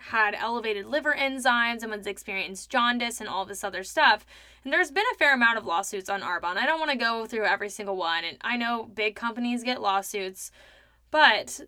[0.00, 4.24] had elevated liver enzymes, and was experienced jaundice, and all this other stuff.
[4.62, 6.56] And there's been a fair amount of lawsuits on Arbonne.
[6.56, 9.80] I don't want to go through every single one, and I know big companies get
[9.80, 10.52] lawsuits,
[11.10, 11.60] but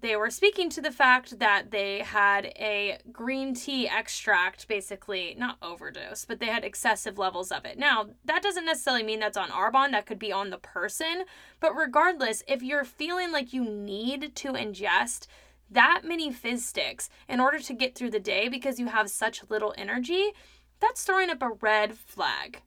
[0.00, 5.56] they were speaking to the fact that they had a green tea extract, basically, not
[5.62, 7.78] overdose, but they had excessive levels of it.
[7.78, 11.24] Now, that doesn't necessarily mean that's on Arbonne, that could be on the person.
[11.60, 15.26] But regardless, if you're feeling like you need to ingest
[15.70, 19.48] that many fizz sticks in order to get through the day because you have such
[19.48, 20.32] little energy,
[20.80, 22.62] that's throwing up a red flag.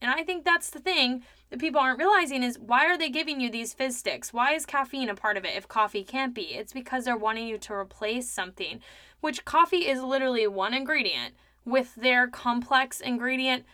[0.00, 1.22] And I think that's the thing
[1.52, 4.32] that people aren't realizing is why are they giving you these fizz sticks?
[4.32, 6.54] Why is caffeine a part of it if coffee can't be?
[6.54, 8.80] It's because they're wanting you to replace something,
[9.20, 11.34] which coffee is literally one ingredient
[11.66, 13.66] with their complex ingredient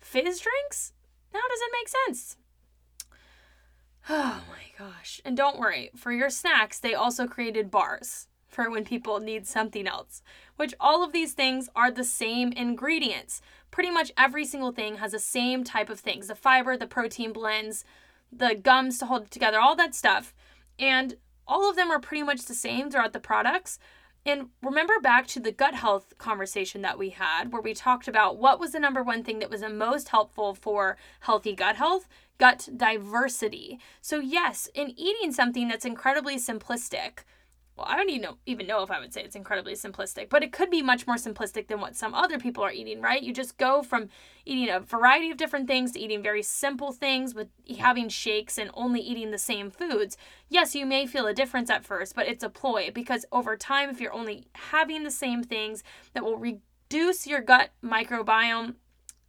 [0.00, 0.94] fizz drinks?
[1.34, 2.36] Now does it make sense?
[4.06, 5.22] Oh my gosh.
[5.24, 9.86] And don't worry, for your snacks, they also created bars for when people need something
[9.86, 10.22] else,
[10.56, 13.42] which all of these things are the same ingredients.
[13.70, 17.32] Pretty much every single thing has the same type of things the fiber, the protein
[17.32, 17.84] blends,
[18.32, 20.32] the gums to hold it together, all that stuff.
[20.78, 23.78] And all of them are pretty much the same throughout the products.
[24.26, 28.38] And remember back to the gut health conversation that we had, where we talked about
[28.38, 32.08] what was the number one thing that was the most helpful for healthy gut health?
[32.38, 33.78] Gut diversity.
[34.00, 37.24] So, yes, in eating something that's incredibly simplistic,
[37.76, 40.44] well, I don't even know, even know if I would say it's incredibly simplistic, but
[40.44, 43.20] it could be much more simplistic than what some other people are eating, right?
[43.20, 44.10] You just go from
[44.44, 47.48] eating a variety of different things to eating very simple things with
[47.78, 50.16] having shakes and only eating the same foods.
[50.48, 53.90] Yes, you may feel a difference at first, but it's a ploy because over time,
[53.90, 58.76] if you're only having the same things, that will reduce your gut microbiome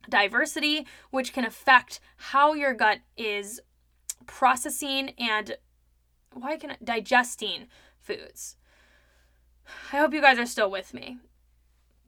[0.07, 3.59] diversity, which can affect how your gut is
[4.27, 5.57] processing and
[6.31, 7.67] why can it, digesting
[8.05, 8.55] foods.
[9.91, 11.17] I hope you guys are still with me.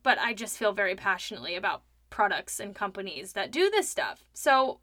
[0.04, 4.24] But I just feel very passionately about products and companies that do this stuff.
[4.34, 4.80] So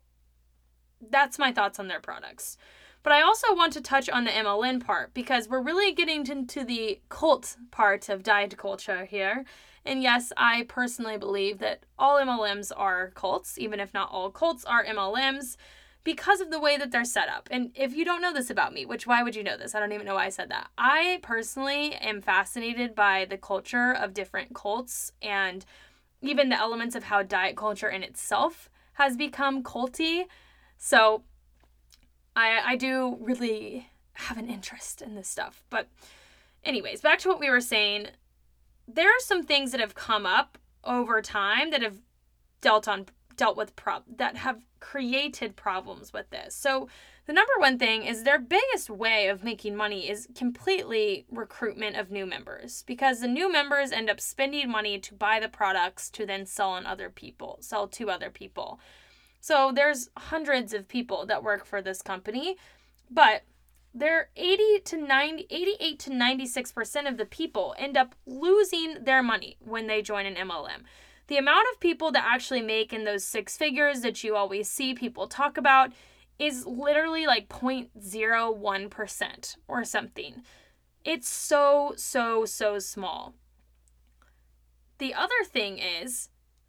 [1.01, 2.57] that's my thoughts on their products.
[3.03, 6.65] But I also want to touch on the MLM part because we're really getting into
[6.65, 9.45] the cult part of diet culture here.
[9.85, 14.65] And yes, I personally believe that all MLMs are cults, even if not all cults
[14.65, 15.57] are MLMs
[16.05, 17.49] because of the way that they're set up.
[17.51, 19.75] And if you don't know this about me, which why would you know this?
[19.75, 20.69] I don't even know why I said that.
[20.77, 25.65] I personally am fascinated by the culture of different cults and
[26.21, 30.27] even the elements of how diet culture in itself has become culty.
[30.77, 31.23] So
[32.37, 35.65] I I do really have an interest in this stuff.
[35.71, 35.89] But
[36.63, 38.09] anyways, back to what we were saying.
[38.87, 42.03] There are some things that have come up over time that have
[42.61, 43.07] dealt on
[43.37, 46.55] dealt with prob that have created problems with this.
[46.55, 46.89] So
[47.27, 52.11] the number one thing is their biggest way of making money is completely recruitment of
[52.11, 56.27] new members because the new members end up spending money to buy the products to
[56.27, 58.79] then sell on other people, sell to other people.
[59.41, 62.57] So there's hundreds of people that work for this company,
[63.11, 63.43] but
[63.95, 69.57] they're 80 to 90 88 to 96% of the people end up losing their money
[69.61, 70.83] when they join an MLM
[71.27, 74.95] the amount of people that actually make in those six figures that you always see
[74.95, 75.93] people talk about
[76.39, 80.43] is literally like 0.01% or something.
[81.05, 83.35] It's so, so, so small.
[84.99, 86.29] The other thing is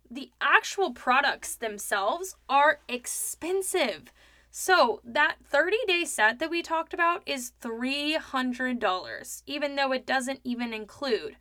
[0.10, 4.14] the actual products themselves are expensive.
[4.52, 10.40] So, that 30 day set that we talked about is $300, even though it doesn't
[10.46, 11.36] even include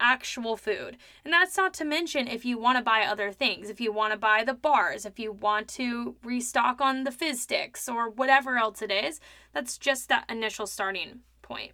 [0.00, 0.96] actual food.
[1.24, 4.12] And that's not to mention if you want to buy other things, if you want
[4.12, 8.56] to buy the bars, if you want to restock on the fizz sticks or whatever
[8.56, 9.20] else it is.
[9.52, 11.72] That's just that initial starting point.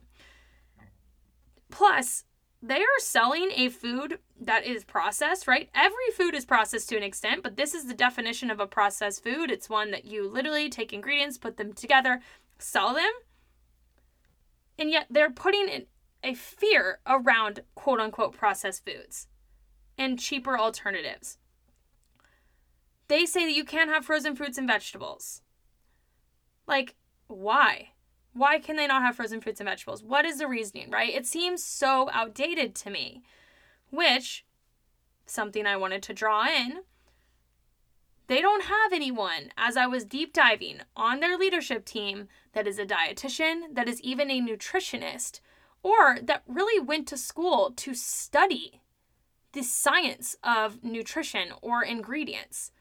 [1.70, 2.24] Plus,
[2.62, 5.68] they are selling a food that is processed, right?
[5.74, 9.22] Every food is processed to an extent, but this is the definition of a processed
[9.22, 9.50] food.
[9.50, 12.20] It's one that you literally take ingredients, put them together,
[12.58, 13.10] sell them.
[14.78, 15.88] And yet they're putting it
[16.22, 19.28] a fear around quote unquote processed foods
[19.98, 21.38] and cheaper alternatives.
[23.08, 25.42] They say that you can't have frozen fruits and vegetables.
[26.66, 26.96] Like,
[27.28, 27.90] why?
[28.32, 30.02] Why can they not have frozen fruits and vegetables?
[30.02, 31.14] What is the reasoning, right?
[31.14, 33.22] It seems so outdated to me,
[33.90, 34.44] which,
[35.24, 36.80] something I wanted to draw in,
[38.26, 42.78] they don't have anyone, as I was deep diving on their leadership team, that is
[42.78, 45.40] a dietitian, that is even a nutritionist
[45.82, 48.80] or that really went to school to study
[49.52, 52.72] the science of nutrition or ingredients.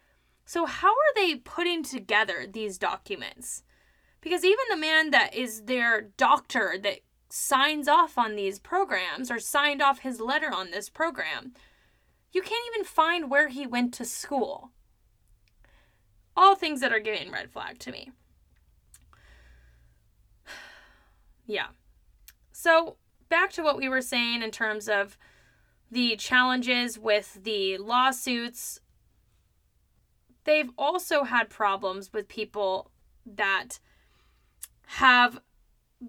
[0.45, 3.63] So, how are they putting together these documents?
[4.21, 9.39] Because even the man that is their doctor that signs off on these programs or
[9.39, 11.53] signed off his letter on this program.
[12.31, 14.71] You can't even find where he went to school.
[16.35, 18.11] All things that are giving red flag to me.
[21.45, 21.67] yeah.
[22.65, 22.95] So,
[23.29, 25.19] back to what we were saying in terms of
[25.91, 28.79] the challenges with the lawsuits.
[30.45, 32.89] They've also had problems with people
[33.23, 33.79] that
[34.87, 35.37] have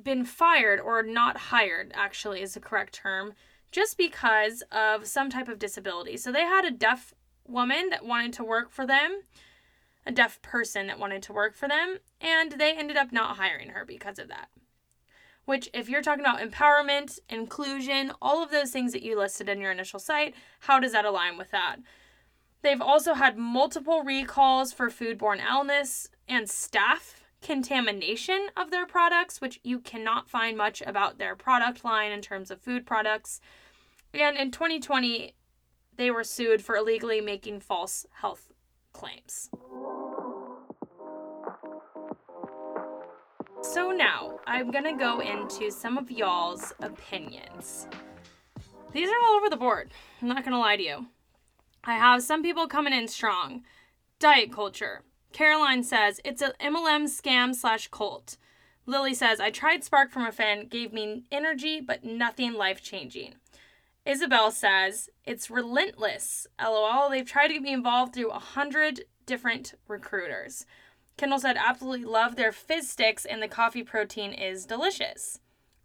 [0.03, 3.35] been fired or not hired, actually, is the correct term,
[3.71, 6.17] just because of some type of disability.
[6.17, 7.13] So they had a deaf
[7.47, 9.21] woman that wanted to work for them,
[10.07, 13.69] a deaf person that wanted to work for them, and they ended up not hiring
[13.69, 14.49] her because of that.
[15.47, 19.61] Which, if you're talking about empowerment, inclusion, all of those things that you listed in
[19.61, 21.77] your initial site, how does that align with that?
[22.63, 29.61] They've also had multiple recalls for foodborne illness and staph contamination of their products, which
[29.63, 33.41] you cannot find much about their product line in terms of food products.
[34.13, 35.35] And in 2020,
[35.97, 38.53] they were sued for illegally making false health
[38.93, 39.49] claims.
[43.73, 47.89] So now I'm gonna go into some of y'all's opinions.
[48.93, 49.91] These are all over the board.
[50.23, 51.07] I'm not gonna lie to you.
[51.85, 53.65] I have some people coming in strong.
[54.19, 55.03] Diet culture.
[55.33, 58.39] Caroline says it's an MLM scam slash cult.
[58.87, 63.35] Lily says I tried Spark from a fan, gave me energy, but nothing life changing.
[64.07, 66.47] Isabel says it's relentless.
[66.63, 67.11] LOL.
[67.11, 70.65] They've tried to get me involved through a hundred different recruiters.
[71.17, 75.41] Kendall said, absolutely love their fizz sticks and the coffee protein is delicious.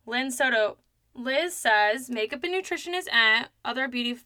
[0.05, 0.77] Lynn Soto,
[1.13, 3.45] Liz says, makeup and nutrition is eh.
[3.63, 4.19] Other beauty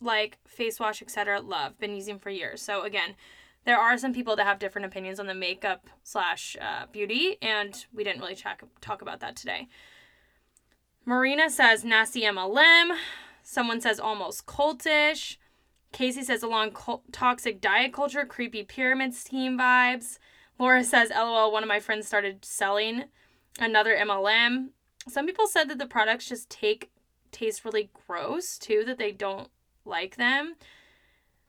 [0.00, 1.40] like face wash, etc.
[1.40, 1.78] Love.
[1.78, 2.62] Been using for years.
[2.62, 3.14] So again,
[3.64, 7.86] there are some people that have different opinions on the makeup slash uh, beauty, and
[7.94, 9.68] we didn't really talk, talk about that today.
[11.04, 12.96] Marina says nasty MLM.
[13.42, 15.36] Someone says almost cultish.
[15.92, 16.76] Casey says along
[17.12, 20.18] toxic diet culture, creepy pyramid scheme vibes.
[20.58, 23.04] Laura says, LOL, one of my friends started selling
[23.58, 24.68] another MLM.
[25.08, 26.90] Some people said that the products just take
[27.30, 29.48] taste really gross too, that they don't
[29.84, 30.54] like them.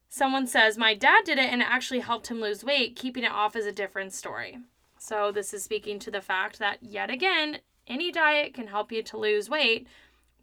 [0.10, 2.96] Someone says, My dad did it and it actually helped him lose weight.
[2.96, 4.60] Keeping it off is a different story.
[4.98, 9.04] So, this is speaking to the fact that, yet again, any diet can help you
[9.04, 9.88] to lose weight,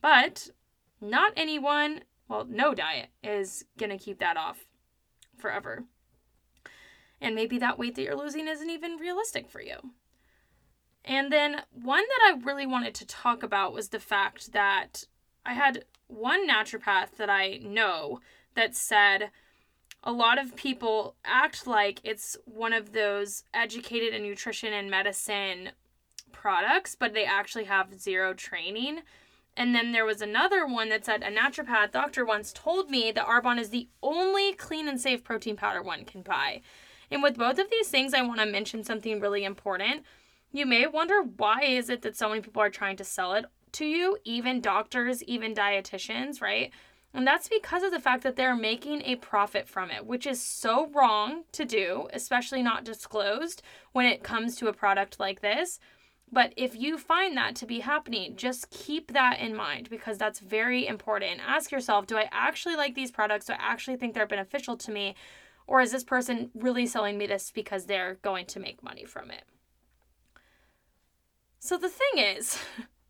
[0.02, 0.50] but
[1.00, 4.58] not anyone, well, no diet is going to keep that off
[5.38, 5.84] forever.
[7.20, 9.92] And maybe that weight that you're losing isn't even realistic for you.
[11.04, 15.04] And then one that I really wanted to talk about was the fact that
[15.44, 18.20] I had one naturopath that I know
[18.54, 19.30] that said
[20.02, 25.70] a lot of people act like it's one of those educated in nutrition and medicine
[26.32, 29.00] products, but they actually have zero training.
[29.56, 33.26] And then there was another one that said a naturopath doctor once told me that
[33.26, 36.62] Arbonne is the only clean and safe protein powder one can buy.
[37.10, 40.04] And with both of these things, I want to mention something really important.
[40.52, 43.46] You may wonder why is it that so many people are trying to sell it
[43.72, 46.72] to you, even doctors, even dietitians, right?
[47.12, 50.40] And that's because of the fact that they're making a profit from it, which is
[50.40, 55.80] so wrong to do, especially not disclosed when it comes to a product like this.
[56.32, 60.38] But if you find that to be happening, just keep that in mind because that's
[60.38, 61.40] very important.
[61.44, 63.46] Ask yourself do I actually like these products?
[63.46, 65.16] Do I actually think they're beneficial to me?
[65.70, 69.30] Or is this person really selling me this because they're going to make money from
[69.30, 69.44] it?
[71.60, 72.58] So the thing is,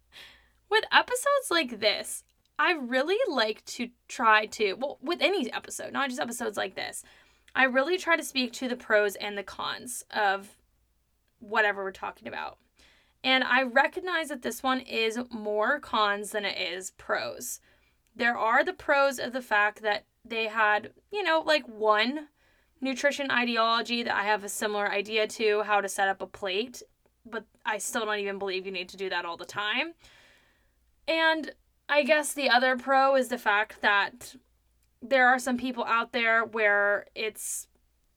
[0.70, 2.22] with episodes like this,
[2.58, 7.02] I really like to try to, well, with any episode, not just episodes like this,
[7.54, 10.58] I really try to speak to the pros and the cons of
[11.38, 12.58] whatever we're talking about.
[13.24, 17.60] And I recognize that this one is more cons than it is pros.
[18.14, 22.28] There are the pros of the fact that they had, you know, like one
[22.80, 26.82] nutrition ideology that I have a similar idea to how to set up a plate,
[27.26, 29.92] but I still don't even believe you need to do that all the time.
[31.06, 31.52] And
[31.88, 34.36] I guess the other pro is the fact that
[35.02, 37.66] there are some people out there where it's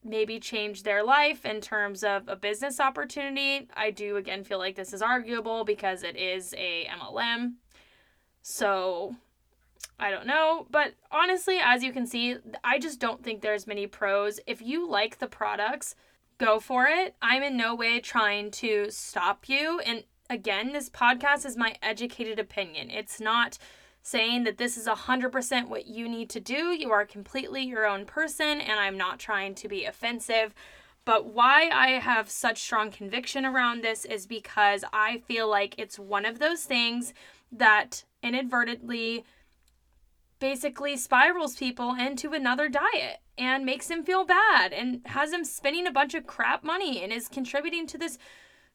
[0.04, 3.68] maybe changed their life in terms of a business opportunity.
[3.74, 7.54] I do again feel like this is arguable because it is a MLM.
[8.42, 9.16] So
[9.98, 13.86] I don't know, but honestly, as you can see, I just don't think there's many
[13.86, 14.40] pros.
[14.46, 15.94] If you like the products,
[16.38, 17.14] go for it.
[17.22, 19.80] I'm in no way trying to stop you.
[19.80, 22.90] And again, this podcast is my educated opinion.
[22.90, 23.58] It's not
[24.02, 26.76] saying that this is 100% what you need to do.
[26.76, 30.54] You are completely your own person, and I'm not trying to be offensive.
[31.04, 35.98] But why I have such strong conviction around this is because I feel like it's
[35.98, 37.14] one of those things
[37.52, 39.24] that inadvertently
[40.44, 45.86] basically spirals people into another diet and makes him feel bad and has him spending
[45.86, 48.18] a bunch of crap money and is contributing to this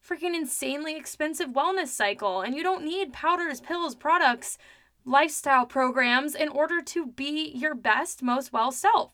[0.04, 2.40] freaking insanely expensive wellness cycle.
[2.40, 4.58] And you don't need powders, pills, products,
[5.04, 9.12] lifestyle programs in order to be your best, most well self.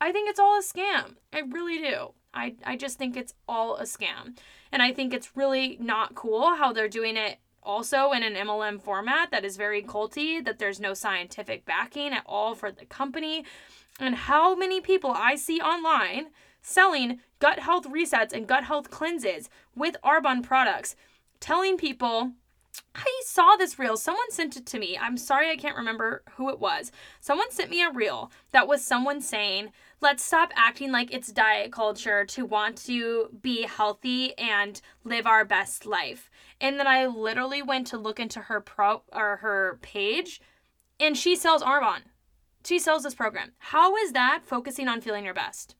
[0.00, 1.16] I think it's all a scam.
[1.32, 2.12] I really do.
[2.32, 4.38] I, I just think it's all a scam.
[4.70, 8.80] And I think it's really not cool how they're doing it also in an MLM
[8.80, 13.44] format that is very culty, that there's no scientific backing at all for the company.
[13.98, 16.28] And how many people I see online
[16.62, 20.96] selling gut health resets and gut health cleanses with Arbonne products,
[21.40, 22.32] telling people
[22.94, 23.96] I saw this reel.
[23.96, 24.98] Someone sent it to me.
[25.00, 26.92] I'm sorry I can't remember who it was.
[27.20, 31.72] Someone sent me a reel that was someone saying, let's stop acting like it's diet
[31.72, 36.30] culture to want to be healthy and live our best life.
[36.60, 40.40] And then I literally went to look into her pro or her page
[40.98, 42.04] and she sells Arbonne.
[42.64, 43.52] She sells this program.
[43.58, 45.76] How is that focusing on feeling your best?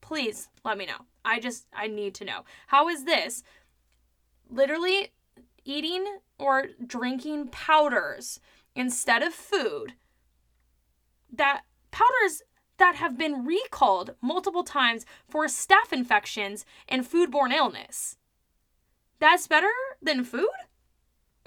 [0.00, 1.06] Please let me know.
[1.24, 2.44] I just I need to know.
[2.68, 3.42] How is this
[4.50, 5.12] literally
[5.64, 8.40] eating or drinking powders
[8.74, 9.94] instead of food
[11.32, 12.42] that powders
[12.76, 18.16] that have been recalled multiple times for staph infections and foodborne illness.
[19.24, 19.70] That's better
[20.02, 20.50] than food?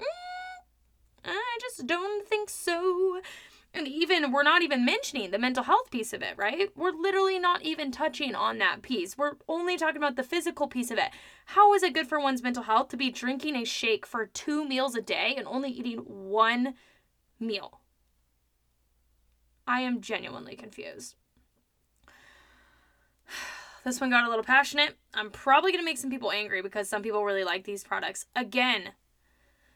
[0.00, 0.64] Mm,
[1.24, 3.20] I just don't think so.
[3.72, 6.70] And even, we're not even mentioning the mental health piece of it, right?
[6.74, 9.16] We're literally not even touching on that piece.
[9.16, 11.10] We're only talking about the physical piece of it.
[11.44, 14.66] How is it good for one's mental health to be drinking a shake for two
[14.66, 16.74] meals a day and only eating one
[17.38, 17.78] meal?
[19.68, 21.14] I am genuinely confused.
[23.88, 24.98] This one got a little passionate.
[25.14, 28.26] I'm probably going to make some people angry because some people really like these products.
[28.36, 28.90] Again,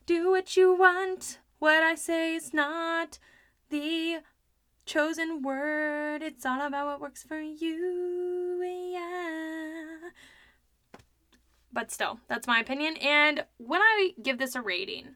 [0.04, 1.38] do what you want.
[1.60, 3.18] What I say is not
[3.70, 4.18] the
[4.84, 6.22] chosen word.
[6.22, 8.60] It's all about what works for you.
[8.92, 10.10] Yeah.
[11.72, 12.98] But still, that's my opinion.
[12.98, 15.14] And when I give this a rating,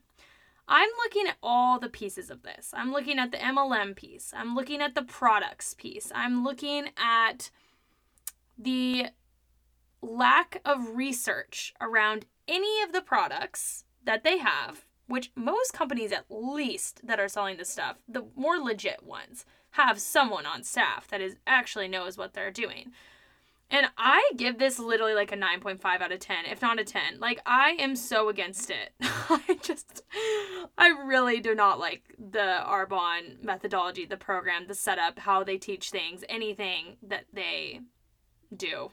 [0.67, 2.71] I'm looking at all the pieces of this.
[2.73, 4.33] I'm looking at the MLM piece.
[4.35, 6.11] I'm looking at the products piece.
[6.15, 7.51] I'm looking at
[8.59, 9.07] the
[10.03, 16.25] lack of research around any of the products that they have which most companies at
[16.29, 21.21] least that are selling this stuff, the more legit ones, have someone on staff that
[21.21, 22.93] is actually knows what they're doing.
[23.69, 27.19] And I give this literally like a 9.5 out of 10, if not a 10.
[27.19, 28.93] Like I am so against it.
[29.01, 30.03] I just
[30.79, 35.91] I really do not like the Arbonne methodology, the program, the setup, how they teach
[35.91, 37.81] things, anything that they
[38.55, 38.91] do.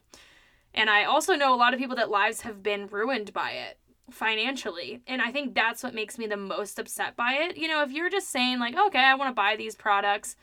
[0.74, 3.78] And I also know a lot of people that lives have been ruined by it
[4.10, 5.02] financially.
[5.08, 7.58] And I think that's what makes me the most upset by it.
[7.58, 10.36] You know, if you're just saying, like, okay, I want to buy these products,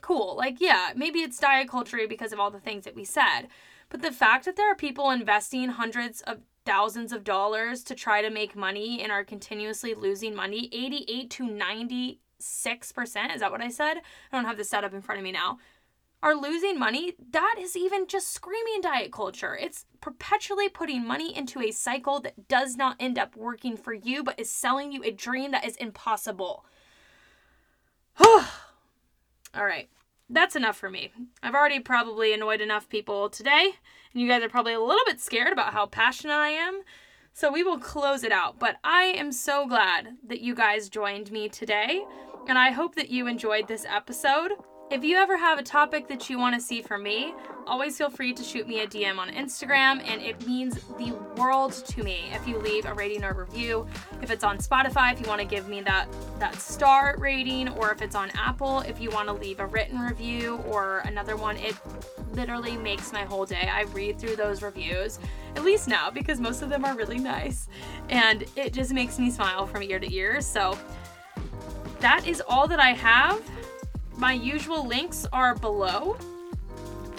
[0.00, 0.36] cool.
[0.36, 3.48] Like, yeah, maybe it's diet culture because of all the things that we said.
[3.88, 8.22] But the fact that there are people investing hundreds of thousands of dollars to try
[8.22, 12.16] to make money and are continuously losing money 88 to 96%
[13.34, 15.58] is that what i said i don't have the setup in front of me now
[16.22, 19.56] are losing money, that is even just screaming diet culture.
[19.56, 24.22] It's perpetually putting money into a cycle that does not end up working for you,
[24.22, 26.64] but is selling you a dream that is impossible.
[28.24, 28.46] All
[29.54, 29.88] right,
[30.30, 31.10] that's enough for me.
[31.42, 33.72] I've already probably annoyed enough people today,
[34.12, 36.82] and you guys are probably a little bit scared about how passionate I am.
[37.34, 38.58] So we will close it out.
[38.58, 42.04] But I am so glad that you guys joined me today,
[42.46, 44.52] and I hope that you enjoyed this episode.
[44.92, 47.34] If you ever have a topic that you want to see from me,
[47.66, 51.72] always feel free to shoot me a DM on Instagram, and it means the world
[51.72, 53.86] to me if you leave a rating or review.
[54.20, 57.90] If it's on Spotify, if you want to give me that that star rating, or
[57.90, 61.56] if it's on Apple, if you want to leave a written review or another one,
[61.56, 61.74] it
[62.34, 63.70] literally makes my whole day.
[63.72, 65.18] I read through those reviews,
[65.56, 67.66] at least now, because most of them are really nice,
[68.10, 70.42] and it just makes me smile from ear to ear.
[70.42, 70.76] So
[72.00, 73.40] that is all that I have.
[74.16, 76.16] My usual links are below.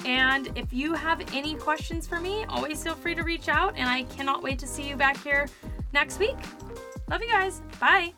[0.06, 3.74] And if you have any questions for me, always feel free to reach out.
[3.78, 5.48] And I cannot wait to see you back here
[5.94, 6.36] next week.
[7.10, 7.62] Love you guys.
[7.80, 8.14] Bye.